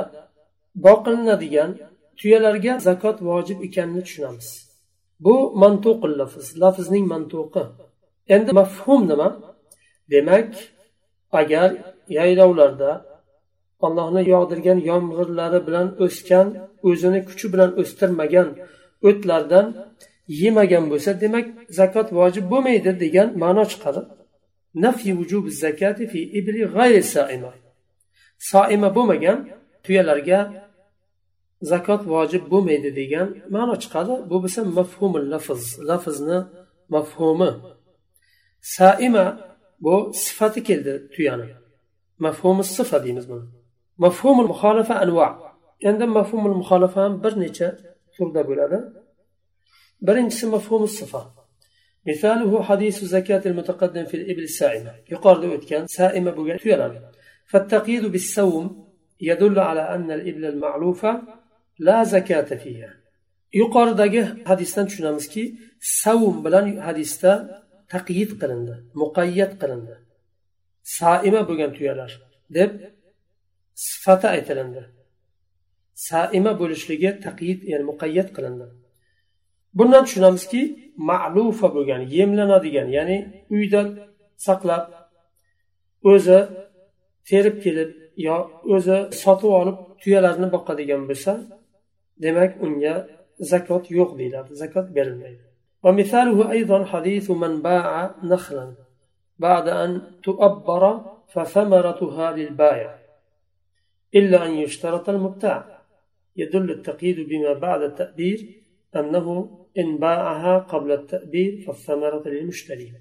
boqilinadigan 0.86 1.70
tuyalarga 2.20 2.74
zakot 2.88 3.16
vojib 3.28 3.58
ekanini 3.66 4.02
tushunamiz. 4.06 4.48
Bu 5.24 5.34
mantuqul 5.62 6.12
lafz 6.20 6.46
lafzning 6.62 7.06
mantuqi. 7.12 7.64
Endi 8.34 8.52
mafhum 8.60 9.08
nima? 9.10 9.28
Demak 10.10 10.50
agar 11.40 11.68
yaylovlarda 12.18 12.90
allohni 13.86 14.22
yog'dirgan 14.34 14.78
yomg'irlari 14.90 15.60
bilan 15.66 15.88
o'sgan 16.04 16.46
o'zini 16.88 17.20
kuchi 17.28 17.46
bilan 17.52 17.70
o'stirmagan 17.80 18.48
o'tlardan 19.08 19.66
yemagan 20.42 20.84
bo'lsa 20.90 21.10
demak 21.22 21.46
zakot 21.78 22.08
vojib 22.18 22.44
bo'lmaydi 22.52 22.92
degan 23.04 23.28
ma'no 23.42 23.64
chiqadi 23.72 24.02
soima 28.50 28.88
bo'lmagan 28.96 29.38
tuyalarga 29.84 30.38
zakot 31.71 32.01
vojib 32.13 32.43
bo'lmaydi 32.51 32.89
degan 32.99 33.27
ma'no 33.55 33.75
chiqadi 33.83 34.13
bu 34.29 34.35
bo'lsa 34.43 34.61
mafhumul 34.79 35.25
lafz 35.33 35.61
lafzni 35.89 36.39
mafhumi 36.95 37.51
saima 38.75 39.25
bu 39.85 39.95
sifati 40.23 40.61
keldi 40.67 40.93
tuyani 41.13 41.49
mafhumi 42.25 42.63
sifa 42.75 42.97
deymiz 43.05 43.25
buni 43.31 43.45
mafhumul 44.05 44.49
muxolifa 44.53 44.95
anva 45.03 45.27
endi 45.89 46.05
mafhumul 46.17 46.55
muxolifa 46.61 46.99
ham 47.05 47.13
bir 47.23 47.33
necha 47.43 47.67
turda 48.15 48.41
bo'ladi 48.49 48.77
birinchisi 50.07 50.45
mafhumi 50.55 50.89
sifa 50.99 51.21
مثاله 52.11 52.51
حديث 52.69 52.97
زكاة 53.15 53.43
المتقدم 53.45 54.05
في 54.05 54.15
الإبل 54.19 54.43
السائمة 54.43 54.91
يقارد 55.13 55.43
أتكان 55.57 55.87
سائمة 55.87 56.31
بغير 56.31 56.59
فالتقييد 57.45 58.05
بالسوم 58.05 58.65
يدل 59.21 59.59
على 59.59 59.81
أن 59.95 60.11
الإبل 60.11 60.45
المعلوفة 60.45 61.11
la 61.86 61.98
zakata 62.12 62.56
fiha. 62.62 62.90
Yuqoridagi 63.60 64.22
hadisdan 64.48 64.86
tushunamizki 64.90 65.42
savm 66.02 66.36
bilan 66.44 66.66
hadisda 66.86 67.32
taqyid 67.94 68.30
qilindi 68.40 68.74
muqayyat 69.02 69.52
qilindi. 69.60 69.94
Saima 70.98 71.42
bo'lgan 71.48 71.70
tuyalar 71.76 72.12
deb 72.56 72.70
sifati 73.86 74.26
aytilindi. 74.34 74.82
Saima 76.08 76.52
bo'lishligi 76.60 77.10
taqyid 77.26 77.60
ya'ni 77.70 77.84
muqayyat 77.90 78.28
qilindi. 78.36 78.66
Bundan 79.78 80.02
tushunamizki 80.06 80.62
ma'lufa 81.10 81.68
bo'lgan 81.76 82.02
yemlanadigan 82.16 82.88
ya'ni 82.96 83.18
uyda 83.56 83.80
saqlab 84.46 84.84
o'zi 86.12 86.38
terib 87.28 87.56
kelib 87.64 87.90
yo 88.26 88.36
o'zi 88.74 88.98
sotib 89.22 89.52
olib 89.60 89.76
tuyalarni 90.02 90.48
boqadigan 90.54 91.02
bo'lsa 91.10 91.32
demak 92.22 92.52
unga 92.64 92.94
zakot 93.50 93.84
yo'q 93.98 94.10
deyiladi 94.18 94.52
zakot 94.62 94.86
berilmaydi. 94.96 95.44
ومثاله 95.84 96.38
أيضا 96.50 96.78
حديث 96.84 97.30
من 97.30 97.62
باع 97.62 98.14
نخلا 98.32 98.66
بعد 99.38 99.66
أن 99.68 99.90
تؤبر 100.22 100.82
فثمرتها 101.32 102.26
للبائع 102.36 102.98
إلا 104.14 104.46
أن 104.46 104.52
يشترط 104.64 105.08
المبتاع 105.08 105.58
يدل 106.36 106.70
التقييد 106.70 107.18
بما 107.30 107.52
بعد 107.52 107.82
التأبير 107.82 108.38
أنه 108.96 109.26
إن 109.78 109.88
باعها 109.98 110.58
قبل 110.58 110.92
التأبير 110.92 111.52
فالثمرة 111.66 112.22
للمشتري 112.28 112.92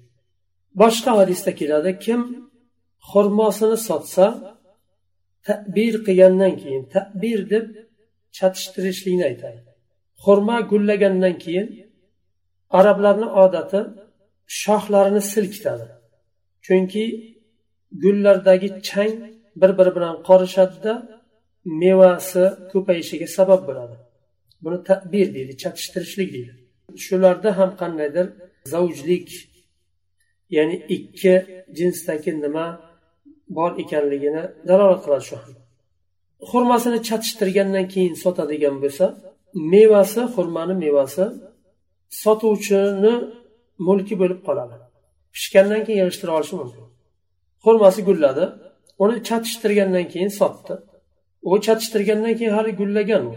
boshqa 0.74 1.10
hadisda 1.18 1.54
keladi 1.60 1.92
kim 2.04 2.20
xurmosini 3.10 3.78
sotsa 3.88 4.26
tabir 5.46 5.94
qilgandan 6.06 6.52
keyin 6.62 6.84
tabir 6.94 7.40
deb 7.52 7.66
chatishtirishlikni 8.36 9.24
aytadi 9.30 9.60
xurmo 10.24 10.56
gullagandan 10.70 11.34
keyin 11.44 11.66
arablarni 12.78 13.28
odati 13.44 13.80
shoxlarini 14.62 15.22
silkitadi. 15.32 15.86
Chunki 16.66 17.04
gullardagi 18.02 18.68
chang 18.88 19.14
bir 19.60 19.70
biri 19.78 19.90
bilan 19.96 20.16
qorishadida 20.28 20.92
mevasi 21.82 22.44
ko'payishiga 22.72 23.28
sabab 23.38 23.60
bo'ladi. 23.68 23.96
Buni 24.64 24.78
tabir 24.88 25.26
deydi 25.36 25.52
chatishtirishlik 25.62 26.28
deydi. 26.36 26.52
Shularda 27.04 27.50
ham 27.58 27.70
qandaydir 27.80 28.26
zavjlik 28.72 29.28
ya'ni 30.56 30.76
ikki 30.96 31.34
jinsdagi 31.78 32.32
nima 32.44 32.66
bor 33.56 33.70
ekanligini 33.82 34.42
dalolat 34.68 35.00
qiladi 35.04 35.24
shu 35.28 35.36
ham. 35.42 35.52
Xurmasini 36.50 36.98
chatishtirgandan 37.08 37.86
keyin 37.94 38.14
sotadigan 38.24 38.76
bo'lsa 38.82 39.06
mevasi 39.72 40.22
xurmani 40.34 40.74
mevasi 40.84 41.24
sotuvchini 42.22 43.14
mulki 43.86 44.14
bo'lib 44.20 44.40
qoladi. 44.48 44.76
Pishgandan 45.34 45.82
keyin 45.86 45.98
yig'ishtira 46.02 46.32
olishi 46.38 46.54
mumkin. 46.60 46.84
Xurmasi 47.64 48.00
gulladi 48.08 48.44
uni 49.02 49.16
chatishtirgandan 49.28 50.06
keyin 50.12 50.30
sotdi. 50.40 50.74
U 51.48 51.50
chatishtirgandan 51.66 52.34
keyin 52.38 52.52
hali 52.58 52.72
gullagan 52.80 53.22
u. 53.30 53.32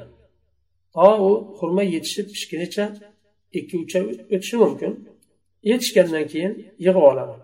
To 0.95 1.05
u 1.27 1.29
xurma 1.59 1.83
yetishib 1.95 2.27
pishgunicha 2.33 2.85
ikki 3.57 3.75
uch 3.83 3.93
oy 3.99 4.05
o'tishi 4.35 4.55
mumkin. 4.63 4.91
Yetishgandan 5.71 6.25
keyin 6.31 6.53
yig'ib 6.85 6.97
oladi. 7.09 7.35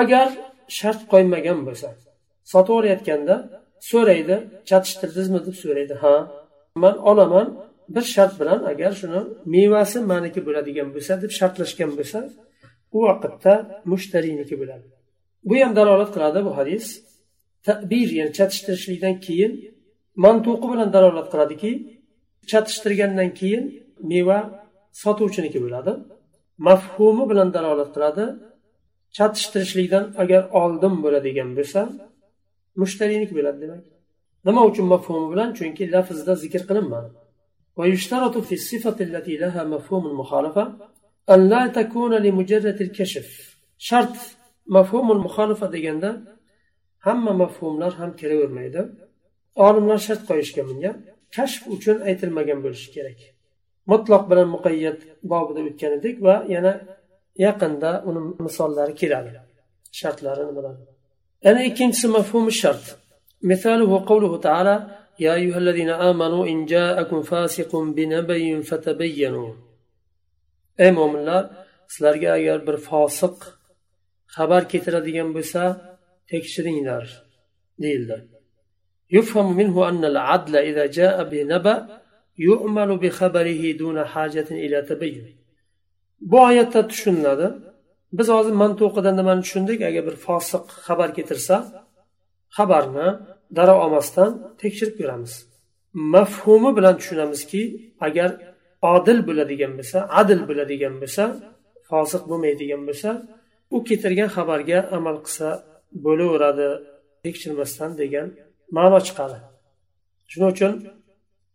Agar 0.00 0.28
shart 0.78 1.00
qo'ymagan 1.12 1.58
bo'lsa 1.68 1.88
sotib 2.52 2.74
olayotganda 2.78 3.36
so'raydi 3.90 4.36
chatishtirdingizmi 4.68 5.40
deb 5.46 5.56
so'raydi 5.62 5.94
ha. 6.02 6.14
Man 6.82 6.96
olaman 7.10 7.46
bir 7.94 8.02
shart 8.14 8.40
bilan 8.40 8.60
agar 8.72 8.92
shuni 9.00 9.20
mevasi 9.54 9.98
maniki 10.12 10.40
bo'ladigan 10.46 10.88
bo'lsa 10.94 11.12
deb 11.22 11.32
shartlashgan 11.38 11.90
bo'lsa 11.98 12.18
u 12.96 12.98
vaqtda 13.06 13.54
mushtariyniki 13.90 14.54
bo'ladi. 14.60 14.86
Bu 15.48 15.54
ham 15.62 15.72
dalolat 15.78 16.10
qiladi 16.14 16.38
bu 16.46 16.52
hadis. 16.58 16.86
Tabir 17.66 18.08
ya'ni 18.18 18.32
chatishtirishlikdan 18.38 19.16
keyin 19.26 19.52
mantuqi 20.24 20.66
bilan 20.72 20.88
dalolat 20.96 21.28
qiladiki 21.32 21.70
chatishtirgandan 22.50 23.30
keyin 23.40 23.64
meva 24.10 24.38
sotuvchiniki 25.02 25.58
bo'ladi. 25.64 25.92
Mafhumi 26.68 27.24
bilan 27.30 27.48
dalolat 27.56 27.90
qiladi. 27.94 28.24
Chatishtirishlikdan 29.16 30.04
agar 30.22 30.42
oldin 30.60 30.94
bo'ladigan 31.04 31.50
bo'lsa 31.58 31.80
mushtariyniki 32.81 33.33
bo'ladi 33.37 33.59
demak 33.63 33.83
nima 34.47 34.61
uchun 34.69 34.85
mafhumi 34.93 35.27
bilan 35.33 35.49
chunki 35.57 35.83
lafzda 35.93 36.33
zikr 36.43 36.63
qilinmadi 36.69 37.09
ويشترط 37.79 38.35
في 38.37 38.55
الصفة 38.59 38.97
التي 39.07 39.37
لها 39.43 39.63
مفهوم 39.63 40.03
المخالفة 40.11 40.63
أن 41.33 41.49
لا 41.49 41.67
تكون 41.67 42.13
لمجرد 42.25 42.81
الكشف 42.81 43.27
شرط 43.77 44.15
مفهوم 44.67 45.07
المخالفة 45.11 45.71
deganda 45.71 46.09
hamma 46.99 47.33
mafhumlar 47.33 47.91
ham 47.99 48.11
kelavermaydi 48.19 48.81
olimlar 49.65 49.99
shart 50.07 50.21
qo'yishgan 50.29 50.65
bunga 50.69 50.91
kashf 51.35 51.61
uchun 51.75 51.97
aytilmagan 52.09 52.59
bo'lishi 52.65 52.89
kerak 52.95 53.19
mutloq 53.91 54.23
bilan 54.31 54.47
muqayyat 54.55 54.99
bobida 55.31 55.61
o'tgan 55.67 55.91
edik 55.99 56.15
va 56.27 56.35
yana 56.55 56.73
yaqinda 57.45 57.89
uni 58.09 58.21
misollari 58.45 58.93
keladi 59.01 59.31
shartlari 59.99 60.43
nimalar 60.49 60.75
yana 61.45 61.61
ikkinchisi 61.69 62.07
mafhumi 62.17 62.53
shart 62.61 62.85
مثاله 63.51 64.05
قوله 64.05 64.37
تعالى 64.47 64.75
يا 65.19 65.33
أيها 65.33 65.57
الذين 65.57 65.89
آمنوا 65.89 66.47
إن 66.47 66.65
جاءكم 66.65 67.21
فاسق 67.21 67.75
بنبأ 67.75 68.61
فتبينوا 68.61 69.53
أي 70.79 70.91
مؤمنlar 70.91 71.43
sizlarga 71.87 72.29
agar 72.37 72.59
bir 72.67 72.77
fosiq 72.87 73.37
xabar 74.35 74.63
keltiradigan 74.71 75.29
bo'lsa 75.35 75.63
tekshiringlar 76.31 77.05
deyildi 77.83 78.17
يفهم 79.17 79.47
منه 79.59 79.75
أن 79.89 80.05
العدل 80.11 80.55
إذا 80.69 80.85
جاء 80.85 81.15
بنبأ 81.31 81.77
يؤمل 82.49 82.89
بخبره 83.03 83.71
دون 83.81 83.97
حاجة 84.13 84.49
إلى 84.63 84.77
تبين 84.89 85.25
bu 86.21 86.37
oyatda 86.43 86.87
tushuniladi 86.87 87.47
Biz 88.12 88.28
hozir 88.28 88.54
mantuqidan 88.62 89.14
nimani 89.20 89.42
tushundik 89.46 89.78
agar 89.88 90.02
bir 90.08 90.16
fosiq 90.26 90.64
xabar 90.86 91.10
keltirsa 91.16 91.56
xabarni 92.56 93.08
darrov 93.56 93.78
olmasdan 93.84 94.30
tekshirib 94.62 94.94
ko'ramiz. 95.00 95.32
Mafhumi 96.14 96.70
bilan 96.78 96.94
tushunamizki 97.00 97.62
agar 98.06 98.30
odil 98.94 99.18
bo'ladigan 99.28 99.72
bo'lsa 99.78 99.98
adil 100.20 100.40
bo'ladigan 100.48 100.94
bo'lsa 101.02 101.24
fosiq 101.90 102.22
bo'lmaydigan 102.30 102.82
bo'lsa 102.88 103.10
u 103.74 103.78
keltirgan 103.88 104.30
xabarga 104.36 104.78
amal 104.96 105.16
qilsa 105.26 105.48
bo'laveradi 106.04 106.68
tekshirmasdan 107.24 107.90
degan 108.02 108.26
ma'no 108.76 108.98
chiqadi. 109.06 109.38
Shuning 110.30 110.50
uchun 110.54 110.72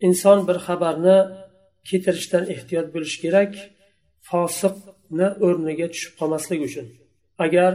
inson 0.08 0.38
bir 0.48 0.58
xabarni 0.68 1.18
keltirishdan 1.90 2.44
ehtiyot 2.54 2.88
bo'lishi 2.96 3.18
kerak 3.24 3.52
fosiq 4.30 4.76
o'rniga 5.48 5.88
tushib 5.94 6.14
qolmaslik 6.20 6.60
uchun. 6.68 6.86
Agar 7.46 7.72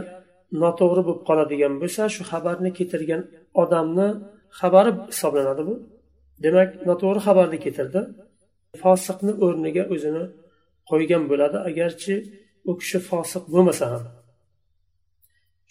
noto'g'ri 0.63 1.01
bo'lib 1.07 1.21
qoladigan 1.29 1.73
bo'lsa 1.81 2.01
shu 2.15 2.21
xabarni 2.31 2.69
keltirgan 2.77 3.21
odamni 3.63 4.07
xabari 4.59 4.91
hisoblanadi 5.11 5.61
bu. 5.69 5.75
Demak 6.45 6.69
noto'g'ri 6.89 7.19
xabarni 7.27 7.57
keltirdi. 7.65 8.01
Fosiqni 8.81 9.33
o'rniga 9.45 9.83
o'zini 9.93 10.23
qo'ygan 10.89 11.23
bo'ladi 11.31 11.57
agarchi 11.69 12.15
u 12.69 12.71
kishi 12.79 12.99
fosiq 13.09 13.43
bo'lmasa 13.53 13.85
ham. 13.93 14.03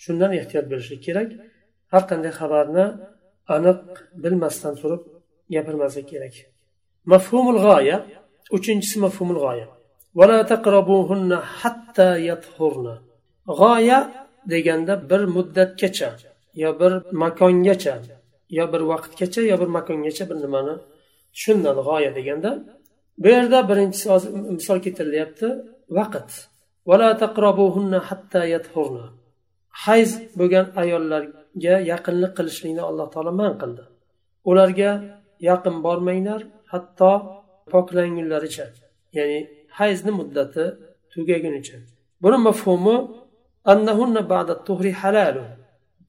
Shundan 0.03 0.31
ehtiyot 0.39 0.67
bo'lishlik 0.73 1.01
kerak. 1.07 1.29
Har 1.93 2.03
qanday 2.11 2.33
xabarni 2.41 2.85
aniq 3.57 3.81
bilmasdan 4.23 4.75
turib 4.81 5.03
gapirmaslik 5.55 6.07
kerak. 6.13 6.35
Mafhumul 7.13 7.59
g'oya 7.67 7.97
uchinchisi 8.57 8.97
mafhumul 9.07 9.41
g'oya. 9.45 9.67
ولا 10.19 10.39
تقربوهن 10.53 11.31
حتى 11.61 12.09
يطهرن 12.29 12.89
g'oya 13.61 13.99
deganda 14.53 15.11
bir 15.11 15.23
muddatgacha 15.37 16.11
yo 16.63 16.71
bir 16.81 16.93
makongacha 17.23 17.95
yo 18.59 18.65
bir 18.73 18.83
vaqtgacha 18.93 19.41
yo 19.51 19.57
bir 19.61 19.69
makongacha 19.77 20.25
bir 20.31 20.37
nimani 20.45 20.75
tushuniladi 21.35 21.83
g'oya 21.89 22.11
deganda 22.19 22.51
bu 23.23 23.29
yerda 23.35 23.59
birinchisi 23.71 24.07
hozir 24.13 24.31
misol 24.59 24.79
keltirilyapti 24.85 25.47
vaqt. 25.99 26.31
hayz 29.85 30.11
bo'lgan 30.39 30.67
ayollarga 30.83 31.75
yaqinlik 31.93 32.33
qilishlikni 32.39 32.83
alloh 32.91 33.07
taolo 33.15 33.33
man 33.41 33.53
qildi. 33.61 33.85
Ularga 34.51 34.91
yaqin 35.49 35.77
bormanglar 35.87 36.41
hatto 36.73 37.13
poklangunlaricha 37.73 38.67
ya'ni 39.19 39.41
hayzni 39.79 40.13
muddati 40.21 40.65
tugagunicha. 41.13 41.79
Buni 42.23 42.39
mafhumi 42.49 42.97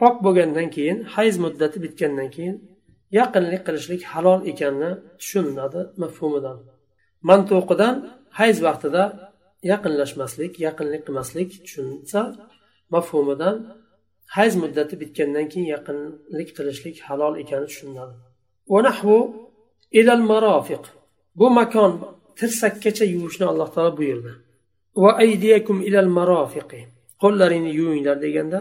pok 0.01 0.15
bo'lgandan 0.25 0.67
keyin 0.75 0.97
hayz 1.15 1.35
muddati 1.45 1.77
bitgandan 1.85 2.29
keyin 2.35 2.55
yaqinlik 3.19 3.61
qilishlik 3.67 4.01
halol 4.11 4.39
ekanini 4.51 4.91
tushuniladi 5.19 5.81
mafhumidan. 6.01 6.57
Mantuqidan 7.29 7.95
hayz 8.39 8.57
vaqtida 8.67 9.03
yaqinlashmaslik 9.71 10.53
yaqinlik 10.67 11.01
qilmaslik 11.07 11.49
tushunsa 11.65 12.21
mafhumidan 12.95 13.55
hayz 14.37 14.53
muddati 14.63 14.95
bitgandan 15.01 15.45
keyin 15.51 15.67
yaqinlik 15.75 16.49
qilishlik 16.57 16.95
halol 17.07 17.33
ekani 17.43 17.65
tushuniladi. 17.71 18.15
Bu 21.39 21.47
makon 21.59 21.91
tirsakkacha 22.39 23.05
yuvishni 23.13 23.45
alloh 23.51 23.69
taolo 23.75 23.91
buyurdi. 23.99 24.31
Va 25.03 25.11
aydiyakum 25.23 25.77
ilal 25.87 26.09
marofiqi 26.17 26.81
qo'llaringni 27.21 27.71
yuvinglar 27.79 28.17
deganda 28.25 28.59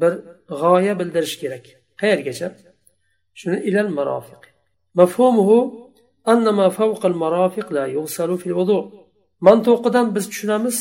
bir 0.00 0.12
g'oya 0.60 0.94
bildirish 1.00 1.36
kerak. 1.42 1.64
Qayergacha? 2.00 2.48
Shuni 3.40 3.58
ilal 3.68 3.90
marofiq 3.98 4.42
mafhumuhu 5.00 5.58
annama 6.32 6.66
fawqal 6.78 7.16
marofiq 7.24 7.66
la 7.76 7.84
yughsalu 7.96 8.34
fil 8.42 8.54
wudu. 8.58 8.78
Mantuqidan 9.46 10.06
biz 10.14 10.24
tushunamiz 10.30 10.76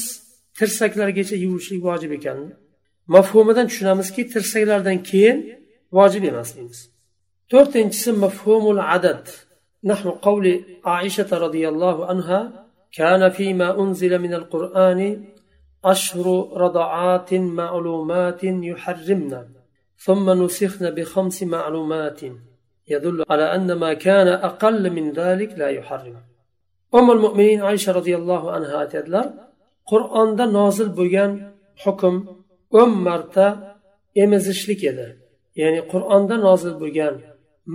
tirsaklargacha 0.58 1.36
yuvishlik 1.46 1.80
vojib 1.88 2.12
ekanini 2.18 2.54
mafhumidan 3.16 3.68
tushunamizki 3.72 4.22
tirsaklardan 4.34 4.98
keyin 5.10 5.38
vojib 5.98 6.24
emas 6.32 6.50
deymiz. 6.56 6.80
To'rtinchisi 7.52 8.12
mafhumul 8.24 8.82
adad. 8.96 9.26
نحو 9.84 10.10
قول 10.10 10.64
عائشة 10.86 11.38
رضي 11.38 11.70
الله 11.70 12.06
عنها 12.06 12.66
كان 12.94 13.30
فيما 13.30 13.80
أنزل 13.80 14.20
من 14.20 14.34
القرآن 14.34 15.26
أشهر 15.86 16.28
رضعات 16.58 17.34
معلومات 17.34 18.44
يحرمن 18.44 19.46
ثم 19.98 20.44
نسخن 20.44 20.90
بخمس 20.90 21.44
معلومات 21.44 22.22
يدل 22.88 23.24
على 23.30 23.56
أن 23.56 23.74
ما 23.74 23.94
كان 23.94 24.28
أقل 24.28 24.90
من 24.90 25.12
ذلك 25.12 25.54
لا 25.58 25.70
يحرم. 25.70 26.16
أم 26.96 27.12
المؤمنين 27.12 27.62
عائشة 27.62 27.92
رضي 27.92 28.16
الله 28.16 28.52
عنها 28.52 28.90
قرآن 29.92 30.36
دا 30.36 30.46
نازل 30.46 30.90
بوغان 30.90 31.52
حكم 31.76 32.40
o'n 32.72 32.92
marta 33.08 33.48
emizishlik 34.24 34.82
edi 34.92 35.08
ya'ni 35.60 35.82
qur'onda 35.92 36.36
nozil 36.48 36.74
bo'lgan 36.82 37.16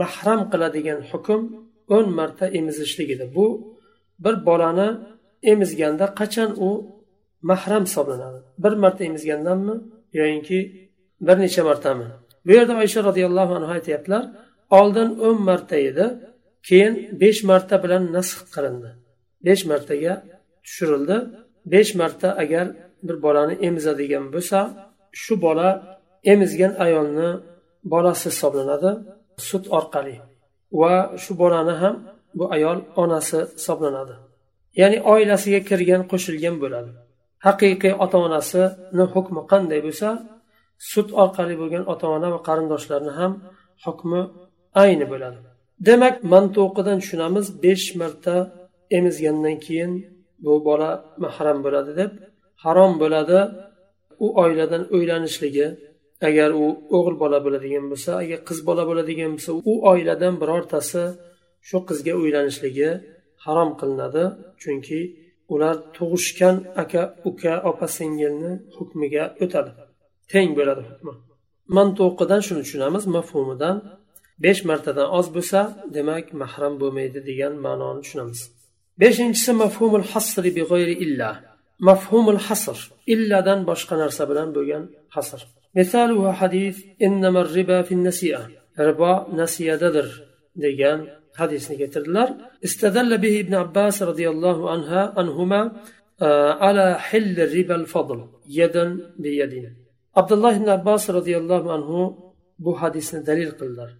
mahram 0.00 0.40
qiladigan 0.52 1.00
hukm 1.10 1.40
o'n 1.88 2.06
marta 2.18 2.46
emizishlik 2.46 3.10
edi 3.10 3.26
bu 3.34 3.46
bir 4.24 4.46
bolani 4.46 4.88
emizganda 5.42 6.06
qachon 6.20 6.50
u 6.66 6.70
mahram 7.42 7.84
hisoblanadi? 7.84 8.38
Bir 8.58 8.72
marta 8.72 9.04
emizgandanmi 9.04 9.74
yoyinki 10.12 10.58
bir 11.20 11.36
necha 11.38 11.64
martami? 11.64 12.06
Bu 12.46 12.52
yerda 12.52 12.76
oysha 12.76 13.04
roziyallohu 13.04 13.52
anhu 13.58 13.70
aytyaptilar 13.76 14.24
oldin 14.70 15.08
o'n 15.26 15.42
marta 15.42 15.76
edi 15.76 16.06
keyin 16.68 16.94
besh 17.20 17.40
marta 17.50 17.82
bilan 17.84 18.02
nasx 18.16 18.38
qilindi. 18.54 18.90
Besh 19.46 19.62
martaga 19.70 20.12
tushirildi. 20.64 21.16
Besh 21.72 21.94
marta 22.00 22.28
agar 22.42 22.66
bir 23.06 23.16
bolani 23.22 23.54
emizadigan 23.66 24.24
bo'lsa 24.34 24.58
shu 25.22 25.34
bola 25.46 25.68
emizgan 26.32 26.72
ayolni 26.84 27.30
bolasi 27.92 28.26
hisoblanadi 28.32 28.90
sut 29.48 29.64
orqali. 29.78 30.16
Va 30.80 30.94
shu 31.22 31.32
bolani 31.42 31.74
ham 31.82 31.94
bu 32.38 32.44
ayol 32.56 32.78
onasi 33.02 33.38
hisoblanadi. 33.56 34.14
Ya'ni 34.80 34.98
oilasiga 35.12 35.60
kirgan 35.68 36.02
qo'shilgan 36.10 36.56
bo'ladi. 36.62 36.90
Haqiqiy 37.46 37.94
ota 38.04 38.16
onasini 38.26 39.04
hukmi 39.14 39.40
qanday 39.52 39.80
bo'lsa 39.86 40.08
sut 40.92 41.08
orqali 41.22 41.54
bo'lgan 41.60 41.84
ota 41.92 42.06
ona 42.16 42.28
va 42.34 42.40
qarindoshlarni 42.48 43.12
ham 43.18 43.32
hukmi 43.84 44.20
ayni 44.82 45.06
bo'ladi. 45.12 45.38
Demak 45.88 46.14
mantuqidan 46.32 46.98
tushunamiz 47.02 47.46
besh 47.64 47.86
marta 48.00 48.36
emizgandan 48.98 49.56
keyin 49.64 49.92
bu 50.44 50.52
bola 50.68 50.90
mahram 51.24 51.58
bo'ladi 51.64 51.92
deb 52.00 52.10
harom 52.64 52.92
bo'ladi. 53.02 53.38
U 54.24 54.26
oiladan 54.42 54.82
o'ylanishligi 54.94 55.66
agar 56.28 56.50
u 56.62 56.66
o'g'il 56.96 57.16
bola 57.22 57.38
bo'ladigan 57.44 57.84
bo'lsa 57.92 58.10
agar 58.22 58.40
qiz 58.48 58.58
bola 58.68 58.82
bo'ladigan 58.90 59.30
bo'lsa 59.36 59.52
u 59.70 59.72
oiladan 59.90 60.34
birortasi 60.42 61.02
shu 61.68 61.78
qizga 61.88 62.12
uylanishligi 62.22 62.90
harom 63.44 63.70
qilinadi. 63.80 64.24
Chunki 64.62 65.00
ular 65.54 65.76
tug'ishgan 65.96 66.56
aka 66.82 67.02
uka 67.28 67.54
opa 67.70 67.86
singilni 67.96 68.52
hukmiga 68.76 69.24
o'tadi. 69.44 69.70
Teng 70.32 70.50
bo'ladi 70.58 70.82
hukmi. 70.90 71.12
Mantuqidan 71.76 72.40
shuni 72.46 72.62
tushunamiz 72.66 73.04
mafhumidan. 73.16 73.76
Besh 74.44 74.60
martadan 74.70 75.08
oz 75.18 75.26
bo'lsa 75.36 75.60
demak 75.96 76.26
mahram 76.42 76.74
bo'lmaydi 76.82 77.20
degan 77.28 77.52
ma'noni 77.66 78.00
tushunamiz. 78.04 78.40
Beshinchisi 79.02 79.52
mafhumul 79.62 80.06
hasri 80.12 80.50
bi 80.56 80.62
g'ayri 80.70 80.94
illa 81.04 81.30
mafhumul 81.88 82.40
hasr 82.46 82.78
illadan 83.14 83.60
boshqa 83.70 83.94
narsa 84.02 84.22
bilan 84.30 84.48
bo'lgan 84.56 84.82
hasr. 85.14 85.40
مثالها 85.76 86.32
حديث 86.32 86.84
إنما 87.02 87.40
الربا 87.40 87.82
في 87.82 87.92
النسيئة. 87.92 88.48
ربا 88.78 89.26
نسي 89.32 89.76
ددر. 89.76 90.34
ديان 90.56 91.06
حديث 91.36 91.70
نكتر 91.70 92.02
لر 92.14 92.28
استدل 92.64 93.18
به 93.18 93.40
ابن 93.40 93.54
عباس 93.54 94.02
رضي 94.02 94.28
الله 94.28 94.70
عنها 94.70 95.14
عنهما 95.16 95.72
آه، 96.22 96.52
على 96.52 96.98
حل 96.98 97.40
الربا 97.40 97.74
الفضل 97.74 98.28
يدا 98.48 98.98
بيد 99.18 99.74
عبد 100.16 100.32
الله 100.32 100.58
بن 100.58 100.68
عباس 100.68 101.10
رضي 101.10 101.36
الله 101.36 101.72
عنه 101.72 102.18
بو 102.58 102.74
حديث 102.76 103.14
دليل 103.14 103.50
قلر 103.50 103.90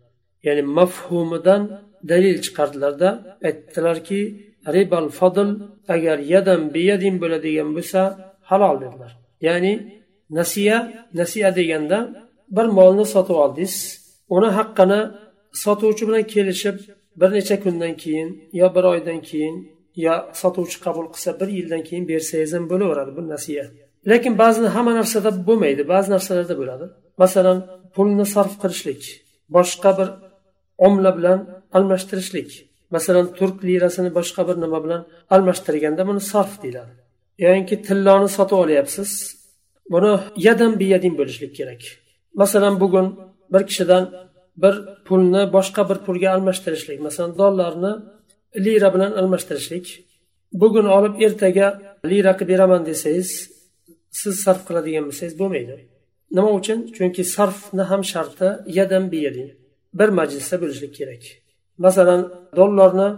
يعني 0.44 0.62
مفهوم 0.62 1.37
دن 1.37 1.78
دليل 2.02 2.40
چقردلر 2.44 2.90
دا. 2.90 3.10
اتلر 3.44 3.98
كي 3.98 4.20
ربا 4.68 4.98
الفضل 4.98 5.48
اگر 5.94 6.18
يدا 6.34 6.56
بيد 6.74 7.20
بلديان 7.20 7.74
بسا 7.74 8.04
حلال 8.48 8.78
دلر 8.80 9.12
يعني 9.40 9.72
nasiya 10.38 10.76
nasiya 11.20 11.48
deganda 11.58 11.98
bir 12.56 12.66
molni 12.78 13.06
sotib 13.14 13.36
oldingiz. 13.44 13.74
Uni 14.36 14.50
haqqini 14.58 15.00
sotuvchi 15.64 16.04
bilan 16.08 16.24
kelishib 16.34 16.76
bir 17.20 17.30
necha 17.36 17.56
kundan 17.64 17.94
keyin 18.02 18.28
yo 18.60 18.66
bir 18.76 18.84
oydan 18.92 19.20
keyin 19.28 19.56
yo 20.06 20.14
sotuvchi 20.40 20.78
qabul 20.86 21.06
qilsa 21.14 21.30
bir 21.40 21.48
yildan 21.56 21.82
keyin 21.88 22.04
bersangiz 22.10 22.50
ham 22.56 22.64
bo'laveradi 22.72 23.12
bu 23.16 23.22
nasiya. 23.34 23.64
Lekin 24.10 24.32
ba'zi 24.42 24.60
hamma 24.76 24.92
narsada 25.00 25.30
bo'lmaydi 25.48 25.82
ba'zi 25.92 26.08
narsalarda 26.14 26.54
bo'ladi. 26.60 26.86
Masalan 27.22 27.58
pulni 27.94 28.26
sarf 28.34 28.54
qilishlik 28.62 29.02
boshqa 29.56 29.90
bir 29.98 30.08
omla 30.86 31.10
bilan 31.18 31.38
almashtirishlik. 31.76 32.50
Masalan 32.94 33.26
turk 33.38 33.56
lirasini 33.68 34.10
boshqa 34.18 34.42
bir 34.48 34.56
nima 34.64 34.78
bilan 34.84 35.02
almashtirganda 35.34 36.02
buni 36.08 36.22
sarf 36.32 36.52
deyiladi. 36.62 36.92
Yoinki 37.44 37.76
tilloni 37.86 38.28
sotib 38.36 38.58
olyapsiz 38.64 39.10
buni 39.92 40.12
yadan 40.46 40.72
biyadin 40.80 41.14
bo'lishlik 41.18 41.52
kerak. 41.58 41.82
Masalan 42.34 42.74
bugun 42.82 43.06
bir 43.52 43.62
kishidan 43.68 44.04
bir 44.62 44.74
pulni 45.06 45.42
boshqa 45.56 45.82
bir 45.90 45.98
pulga 46.06 46.28
almashtirishlik 46.36 46.98
masalan 47.06 47.32
dollarni 47.38 47.92
lira 48.64 48.94
bilan 48.94 49.12
almashtirishlik. 49.20 49.86
Bugun 50.62 50.86
olib 50.96 51.14
ertaga 51.26 51.66
lira 52.10 52.32
qilib 52.38 52.48
beraman 52.52 52.82
desangiz 52.90 53.30
siz 54.20 54.34
sarf 54.44 54.60
qiladigan 54.68 55.04
bo'lsangiz 55.08 55.34
bo'lmaydi. 55.40 55.74
Nima 56.36 56.50
uchun? 56.58 56.78
Chunki 56.96 57.22
sarfni 57.36 57.84
ham 57.90 58.02
sharti 58.12 58.48
yadan 58.78 59.04
biyadin. 59.12 59.48
Bir 59.98 60.08
majlisda 60.18 60.56
bo'lishlik 60.62 60.92
kerak. 60.98 61.22
Masalan 61.84 62.20
dollarni 62.58 63.08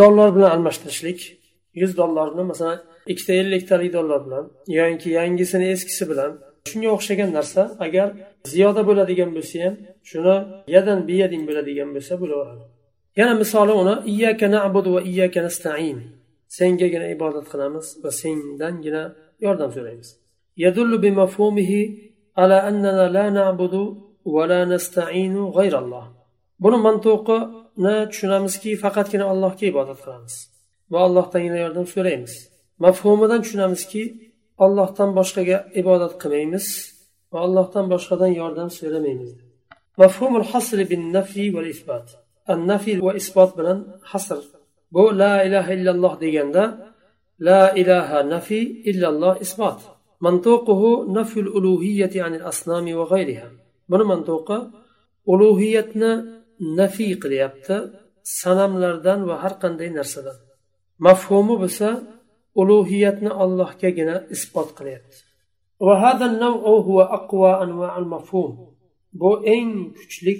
dollar 0.00 0.28
bilan 0.36 0.50
almashtirishlik. 0.56 1.39
yuz 1.81 1.91
dollarni 1.99 2.43
masalan 2.51 2.79
ikkita 3.11 3.33
elliktalik 3.41 3.91
dollar 3.97 4.19
bilan 4.25 4.45
yoki 4.79 5.09
yangisini 5.19 5.65
eskisi 5.75 6.03
bilan 6.11 6.31
shunga 6.69 6.89
o'xshagan 6.95 7.29
narsa 7.37 7.61
agar 7.85 8.07
ziyoda 8.51 8.81
bo'ladigan 8.89 9.29
bo'lsa 9.37 9.57
ham 9.65 9.75
shuni 10.09 10.35
yadan 10.75 10.99
biyadin 11.09 11.41
bo'ladigan 11.47 11.89
bo'lsa 11.95 12.13
bo'laveradi 12.21 12.63
yana 13.19 13.33
misoli 13.41 13.73
uni 13.81 13.95
iyyaka 14.11 14.47
nabudu 14.55 14.89
va 14.95 15.01
iyyaka 15.11 15.39
nastain 15.47 15.97
sengagina 16.57 17.07
ibodat 17.15 17.45
qilamiz 17.51 17.85
va 18.03 18.09
sendangina 18.21 19.03
yordam 19.45 19.71
so'raymiz 19.77 20.09
يدل 20.57 20.91
بمفهومه 21.03 21.71
على 22.37 22.57
أننا 22.69 23.05
لا 23.15 23.25
نعبد 23.29 23.75
ولا 24.35 24.59
نستعين 24.65 25.35
غير 25.57 25.79
الله 25.83 26.05
buni 26.63 26.77
mantuqini 26.87 27.95
tushunamizki 28.11 28.71
faqatgina 28.83 29.25
allohga 29.31 29.65
ibodat 29.71 29.99
qilamiz 30.03 30.35
va 30.92 30.98
allohdan 31.06 31.42
yana 31.46 31.58
yordam 31.64 31.86
so'raymiz. 31.94 32.34
Mafhumidan 32.84 33.40
tushunamizki 33.44 34.02
allohdan 34.64 35.10
boshqaga 35.18 35.58
ibodat 35.80 36.14
qilmaymiz 36.22 36.66
va 37.32 37.38
allohdan 37.46 37.86
boshqadan 37.92 38.32
yordam 38.40 38.68
so'ramaymiz. 38.78 39.30
Mafhumul 40.02 40.46
hasr 40.52 40.78
bin 40.90 41.02
nafi 41.16 41.44
va 41.54 41.62
isbot 41.74 42.06
nafiy 42.72 42.96
va 43.06 43.12
isbot 43.20 43.50
bilan 43.58 43.78
hasr. 44.10 44.38
Bu 44.94 45.04
la 45.22 45.34
ilaha 45.46 45.70
illalloh 45.76 46.14
deganda 46.24 46.64
la 47.48 47.62
ilaha 47.82 48.18
nafi 48.34 48.60
illalloh 48.90 49.34
isbot 49.46 49.80
mantuquhu 50.26 50.90
nafyul 51.18 51.50
ulug'iyati 51.58 52.18
anil 52.26 52.44
asnami 52.50 52.92
va 52.98 53.04
g'ayriha. 53.12 53.48
Buni 53.90 54.04
mantuqi 54.12 54.58
ulug'iyatni 55.32 56.12
nafiy 56.80 57.12
qilyapti 57.22 57.76
sanamlardan 58.40 59.20
va 59.28 59.34
har 59.42 59.54
qanday 59.62 59.88
narsadan. 59.98 60.38
mafhumi 61.06 61.54
bo'lsa 61.62 61.88
ulug'iyatni 62.60 63.30
ollohgagina 63.42 64.16
isbot 64.34 64.68
qilyapti 64.78 65.16
bu 69.20 69.30
eng 69.56 69.70
kuchli 69.98 70.34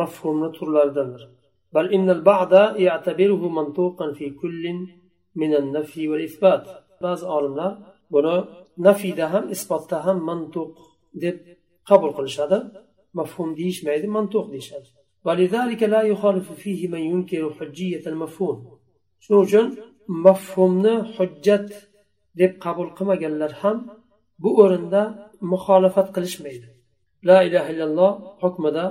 mafhumni 0.00 0.48
turlaridandir 0.56 1.22
بل 1.76 1.92
إن 1.92 2.10
البعض 2.10 2.52
يعتبره 2.86 3.48
منطوقا 3.48 4.12
في 4.12 4.30
كل 4.30 4.86
من 5.34 5.54
النفي 5.54 6.08
والإثبات. 6.08 6.66
بعض 7.02 7.24
علماء 7.24 7.96
بنا 8.10 8.48
نفي 8.78 9.12
دهم 9.12 9.48
إثبات 9.48 9.90
دهم 9.90 10.26
منطوق 10.26 10.72
دب 11.14 11.40
قبل 11.86 12.12
كل 12.12 12.28
هذا. 12.38 12.86
مفهوم 13.14 13.54
ديش 13.54 13.84
ما 13.84 14.06
منطوق 14.06 14.50
ديش 14.50 14.74
ولذلك 15.24 15.82
لا 15.82 16.02
يخالف 16.02 16.52
فيه 16.52 16.88
من 16.88 16.98
ينكر 16.98 17.52
حجية 17.60 18.06
المفهوم. 18.06 18.75
Shuning 19.26 19.42
uchun 19.46 19.66
mafhumni 20.26 20.94
hujjat 21.16 21.68
deb 22.40 22.52
qabul 22.64 22.88
qilmaganlar 22.98 23.52
ham 23.62 23.76
bu 24.42 24.50
o'rinda 24.62 25.02
muxolifat 25.52 26.08
qilishmaydi. 26.16 26.66
La 27.28 27.38
ilaha 27.48 27.68
illalloh 27.74 28.12
hukmida 28.42 28.84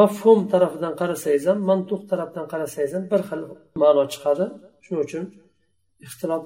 mafhum 0.00 0.38
tarafidan 0.52 0.94
qarasangiz 1.00 1.44
ham 1.50 1.58
mantuq 1.70 2.02
tarafdan 2.10 2.46
qarasangiz 2.52 2.92
ham 2.96 3.04
bir 3.12 3.20
xil 3.28 3.40
ma'no 3.82 4.02
chiqadi. 4.12 4.44
Shuning 4.84 5.02
uchun 5.06 5.24
ixtilof 6.06 6.44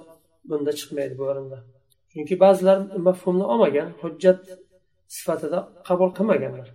bunda 0.50 0.72
chiqmaydi 0.78 1.14
bu 1.20 1.24
o'rinda. 1.30 1.58
Chunki 2.12 2.34
ba'zilar 2.44 2.78
mafhumni 3.08 3.44
olmagan 3.52 3.88
hujjat 4.02 4.40
sifatida 5.16 5.58
qabul 5.88 6.10
qilmaganlar. 6.18 6.68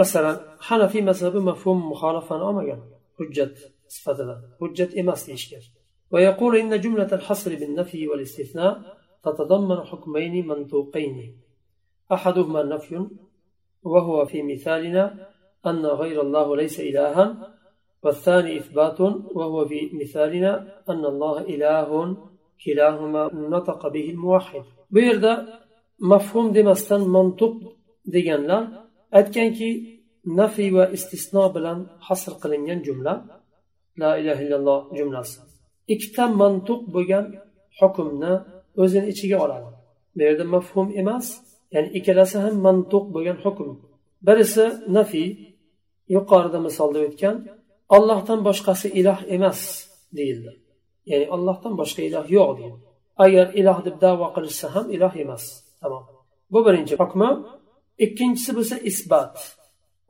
Masalan 0.00 0.36
hanafiy 0.68 1.02
mazhabi 1.10 1.40
mafhum 1.50 1.78
muxolifani 1.90 2.44
olmagan 2.48 2.80
hujjat 3.18 3.54
sifatida. 3.94 4.34
Hujjat 4.60 4.90
emas 5.02 5.20
deyishgan. 5.28 5.64
ويقول 6.12 6.56
إن 6.56 6.80
جملة 6.80 7.10
الحصر 7.12 7.50
بالنفي 7.60 8.08
والاستثناء 8.08 8.96
تتضمن 9.24 9.84
حكمين 9.84 10.46
منطوقين. 10.46 11.36
أحدهما 12.12 12.62
نفي 12.62 13.06
وهو 13.82 14.24
في 14.24 14.42
مثالنا 14.42 15.28
أن 15.66 15.86
غير 15.86 16.20
الله 16.22 16.56
ليس 16.56 16.80
إلها 16.80 17.56
والثاني 18.02 18.56
إثبات 18.56 19.00
وهو 19.38 19.64
في 19.64 19.90
مثالنا 19.92 20.82
أن 20.88 21.04
الله 21.04 21.40
إله 21.40 22.16
كلاهما 22.64 23.30
نطق 23.34 23.88
به 23.88 24.10
الموحد. 24.10 24.64
بيردا 24.90 25.46
مفهوم 26.00 26.54
demasdan 26.54 27.02
mantuq 27.14 27.54
deganlar 28.14 28.62
aytganki 29.18 29.70
nafiy 30.38 30.70
va 30.76 30.84
istisno 30.96 31.44
bilan 31.54 31.78
hasr 32.06 32.32
qilingan 32.42 32.80
jumla 32.86 33.14
la 34.00 34.10
ilaha 34.20 34.40
illalloh 34.44 34.80
jumlasi 34.98 35.45
ikkita 35.94 36.24
mantuq 36.40 36.80
bo'lgan 36.94 37.26
hukmni 37.80 38.32
o'zini 38.82 39.06
ichiga 39.12 39.36
oladi. 39.44 39.68
Bu 40.14 40.20
yerda 40.26 40.44
mafhum 40.54 40.88
emas 41.00 41.26
ya'ni 41.74 41.88
ikkalasi 41.98 42.36
ham 42.44 42.54
mantuq 42.66 43.04
bo'lgan 43.14 43.38
hukm. 43.44 43.68
Birisi 44.26 44.64
nafiy 44.96 45.28
yuqorida 46.14 46.58
misolda 46.66 46.98
o'tgan 47.06 47.36
ollohdan 47.96 48.40
boshqasi 48.48 48.86
iloh 49.00 49.20
emas 49.36 49.60
deyildi. 50.16 50.52
Ya'ni 51.10 51.26
ollohdan 51.34 51.72
boshqa 51.80 52.00
iloh 52.08 52.26
yo'q 52.36 52.50
deyildi. 52.58 52.86
Agar 53.24 53.46
iloh 53.60 53.78
deb 53.86 53.96
davo 54.04 54.26
qilishsa 54.36 54.66
ham 54.74 54.86
iloh 54.96 55.14
emas. 55.24 55.44
Tamom 55.80 56.04
bu 56.52 56.58
birinchi 56.66 56.94
hukmi. 57.02 57.30
Ikkinchisi 58.04 58.50
bo'lsa 58.58 58.76
isbot 58.90 59.34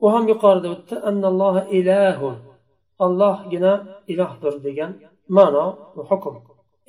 u 0.03 0.05
ham 0.13 0.23
yuqorida 0.31 0.67
o'tdi. 0.75 0.95
Annalloha 1.09 1.61
ilahun. 1.77 2.37
Ollohgina 3.05 3.73
ilohdir 4.11 4.55
degan 4.67 4.91
ma'no 5.37 5.65
hukm 6.09 6.35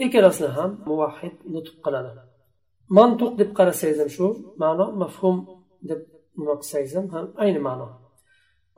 ikkalasini 0.04 0.50
ham 0.56 0.70
muvahhid 0.88 1.34
nutq 1.54 1.74
qiladi 1.84 2.10
mantuq 2.96 3.32
deb 3.40 3.50
qarasangiz 3.58 3.98
ham 4.02 4.10
shu 4.16 4.26
ma'no 4.62 4.86
mafhum 5.02 5.36
deb 5.88 6.00
nima 6.38 6.54
qilsangiz 6.60 6.92
ham 6.98 7.06
ham 7.14 7.26
ayni 7.42 7.60
ma'no 7.68 7.86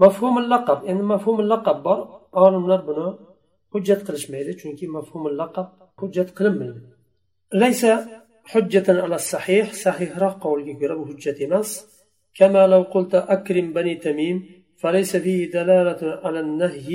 mafhumul 0.02 0.48
laqab 0.52 0.78
endi 0.90 1.04
mafhumul 1.12 1.48
laqab 1.52 1.78
bor 1.86 1.98
olimlar 2.44 2.80
buni 2.88 3.06
hujjat 3.72 4.00
qilishmaydi 4.06 4.52
chunki 4.60 4.84
mafhumul 4.96 5.36
laqab 5.42 5.66
hujjat 6.00 6.28
qilinmaydi 6.36 6.80
laysa 7.62 7.92
hujjatan 8.52 8.96
ala 9.04 9.18
sahih 9.32 9.66
sahihroq 9.84 10.34
qavlga 10.44 10.72
ko'ra 10.80 10.94
bu 11.00 11.04
hujjat 11.10 11.38
emas 11.48 11.70
كما 12.38 12.66
لو 12.66 12.82
قلت 12.82 13.14
أكرم 13.14 13.72
بني 13.72 13.94
تميم 13.94 14.36
فليس 14.76 15.16
فيه 15.16 15.50
دلالة 15.50 16.20
على 16.24 16.40
النهي 16.40 16.90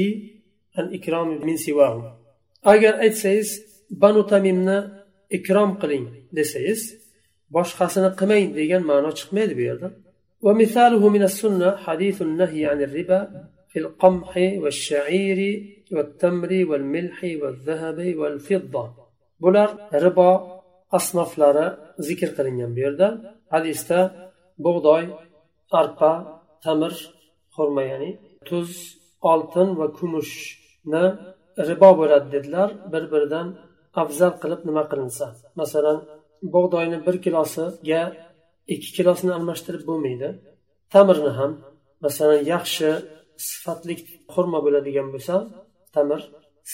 عن 0.77 0.85
إكرام 0.93 1.45
من 1.47 1.57
سواهم 1.57 2.24
أجر 2.64 3.00
أيتسيز 3.00 3.48
بنو 3.90 4.22
تميمنا 4.22 5.04
إكرام 5.32 5.70
قلين 5.80 6.04
دسيز 6.32 7.00
boshqasini 7.56 8.10
qilmang 8.20 8.46
degan 8.58 8.82
ma'no 8.90 9.10
chiqmaydi 9.18 9.54
bu 9.58 9.62
yerda 9.70 9.88
ومثاله 10.46 11.02
من 11.16 11.22
السنة 11.30 11.68
حديث 11.86 12.16
النهي 12.28 12.62
عن 12.70 12.78
الربا 12.86 13.20
في 13.70 13.78
القمح 13.84 14.32
والشعير 14.62 15.40
والتمر 15.94 16.50
والملح 16.70 17.18
والذهب 17.40 17.98
والفضة 18.20 18.84
bular 19.42 19.68
ribo 20.04 20.30
asnoflari 20.96 21.66
zikr 22.06 22.28
qilingan 22.36 22.70
bu 22.76 22.80
yerda 22.84 23.08
hadisda 23.54 23.98
bug'doy 24.64 25.04
arpa 25.80 26.12
tamir 26.64 26.94
xurma 27.54 27.82
ya'ni 27.90 28.10
tuz 28.48 28.70
oltin 29.32 29.68
va 29.78 29.86
kumushni 29.98 31.04
ribo 31.69 31.89
bo'ladi 31.99 32.27
dedilar. 32.35 32.69
Bir 32.93 33.03
biridan 33.11 33.47
afzal 34.01 34.33
qilib 34.41 34.61
nima 34.69 34.83
qilinsa. 34.91 35.25
Masalan 35.61 35.97
bug'doyni 36.55 36.97
bir 37.07 37.15
kilosiga 37.25 38.01
ikki 38.73 38.89
kilosini 38.97 39.31
almashtirib 39.37 39.83
bo'lmaydi. 39.89 40.29
Tamirni 40.93 41.31
ham 41.39 41.51
masalan 42.05 42.41
yaxshi 42.53 42.89
sifatli 43.49 43.93
xurma 44.33 44.59
bo'ladigan 44.65 45.07
bo'lsa 45.13 45.35
tamir 45.95 46.21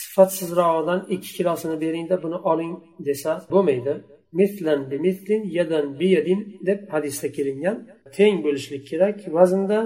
sifatsizrog'idan 0.00 1.00
ikki 1.14 1.30
kilosini 1.38 1.76
beringda 1.84 2.16
buni 2.24 2.38
oling 2.52 2.74
desa 3.08 3.30
bo'lmaydi. 3.52 3.94
Mislan 4.40 4.80
bimislin 4.90 5.42
yadan 5.58 5.86
biyadin 6.00 6.40
deb 6.68 6.80
hadisda 6.92 7.28
kelingan. 7.36 7.76
Teng 8.16 8.36
bo'lishlik 8.44 8.82
kerak 8.90 9.16
vaznda 9.36 9.80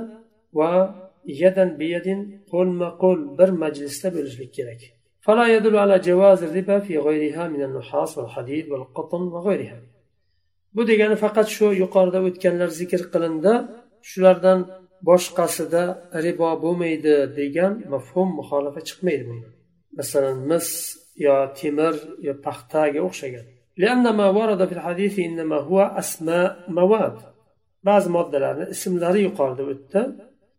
va 0.59 0.71
yadan 1.42 1.70
biyadin 1.82 2.20
qo'lma 2.52 2.90
qo'l 3.04 3.20
bir 3.38 3.50
majlisda 3.64 4.08
bo'lishlik 4.16 4.52
kerak 4.60 4.82
فلا 5.26 5.46
يدل 5.56 5.76
على 5.84 5.96
جواز 6.08 6.40
الربا 6.44 6.78
في 6.86 6.94
غيرها 7.08 7.44
من 7.54 7.62
النحاس 7.68 8.12
والحديد 8.18 8.66
والقطن 8.72 9.22
وغيرها 9.34 9.80
bu 10.76 10.88
degani 10.88 11.16
faqat 11.24 11.48
shu 11.56 11.68
yuqorida 11.84 12.20
o'tganlar 12.28 12.70
zikr 12.80 13.02
qilindi 13.14 13.54
shulardan 14.10 14.60
boshqasida 15.10 15.84
ribo 16.26 16.50
bo'lmaydi 16.64 17.16
degan 17.40 17.74
mafhum 17.94 18.28
muxolifa 18.40 18.82
chiqmaydi 18.88 19.24
bundan 19.30 19.54
masalan 20.00 20.38
mis 20.52 20.68
yo 21.26 21.36
temir 21.60 21.96
yo 22.28 22.34
paxtaga 22.46 23.02
o'xshagan 23.10 23.48
لأن 23.84 24.06
ما 24.20 24.28
ورد 24.30 24.66
في 24.66 24.74
الحديث 24.78 25.20
إنما 25.20 25.56
هو 25.56 25.80
أسماء 25.82 26.50
مواد 26.68 27.18
بعض 27.84 28.08
مادة 28.08 28.70
اسملاري 28.76 29.22
yuqorida 29.28 29.64
o'tdi 29.72 30.02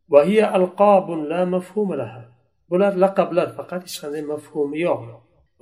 وهي 0.08 0.56
ألقاب 0.56 1.10
لا 1.10 1.44
مفهوم 1.44 1.94
لها 1.94 2.24
bular 2.70 2.92
laqablar 3.04 3.48
faqat 3.58 3.82
hech 3.86 3.96
qanday 4.02 4.22
mafhumi 4.32 4.78
yo'q 4.86 5.02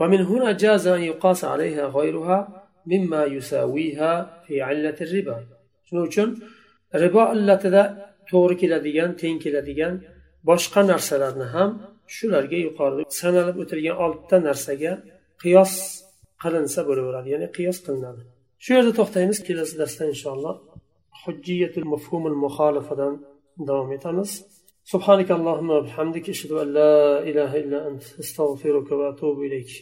ومن 0.00 0.20
هنا 0.30 0.52
جاز 0.52 0.86
أن 0.86 1.02
يقاس 1.10 1.40
عليها 1.44 1.84
غيرها 1.96 2.38
مما 2.86 3.22
يساويها 3.24 4.12
في 4.44 4.54
علة 4.62 4.98
الربا 5.06 5.36
shuning 5.86 6.06
uchun 6.08 6.28
ribo 7.02 7.22
illatida 7.34 7.82
to'g'ri 8.30 8.54
keladigan 8.62 9.10
teng 9.20 9.36
keladigan 9.44 9.94
boshqa 10.48 10.80
narsalarni 10.90 11.46
ham 11.54 11.70
shularga 12.16 12.58
yuqorida 12.66 13.02
sanalib 13.22 13.56
o'tilgan 13.62 13.96
oltita 14.04 14.36
narsaga 14.48 14.92
qiyos 15.42 15.72
qilinsa 16.42 16.80
bo'laveradi 16.88 17.28
ya'ni 17.34 17.48
qiyos 17.56 17.78
qilinadi 17.86 18.22
shu 18.64 18.70
yerda 18.76 18.92
to'xtaymiz 19.00 19.38
kelasi 19.48 19.74
darsda 19.82 20.02
inshaalloh 20.12 20.54
hujjiyatul 21.22 21.86
mafhumul 21.92 22.38
muxolifadan 22.44 23.14
davom 23.68 23.92
etamiz 23.98 24.32
سبحانك 24.94 25.30
اللهم 25.38 25.70
وبحمدك 25.76 26.26
أشهد 26.34 26.52
أن 26.62 26.68
لا 26.78 26.94
إله 27.28 27.50
إلا 27.62 27.78
أنت 27.88 28.04
أستغفرك 28.22 28.88
وأتوب 28.98 29.36
إليك 29.46 29.72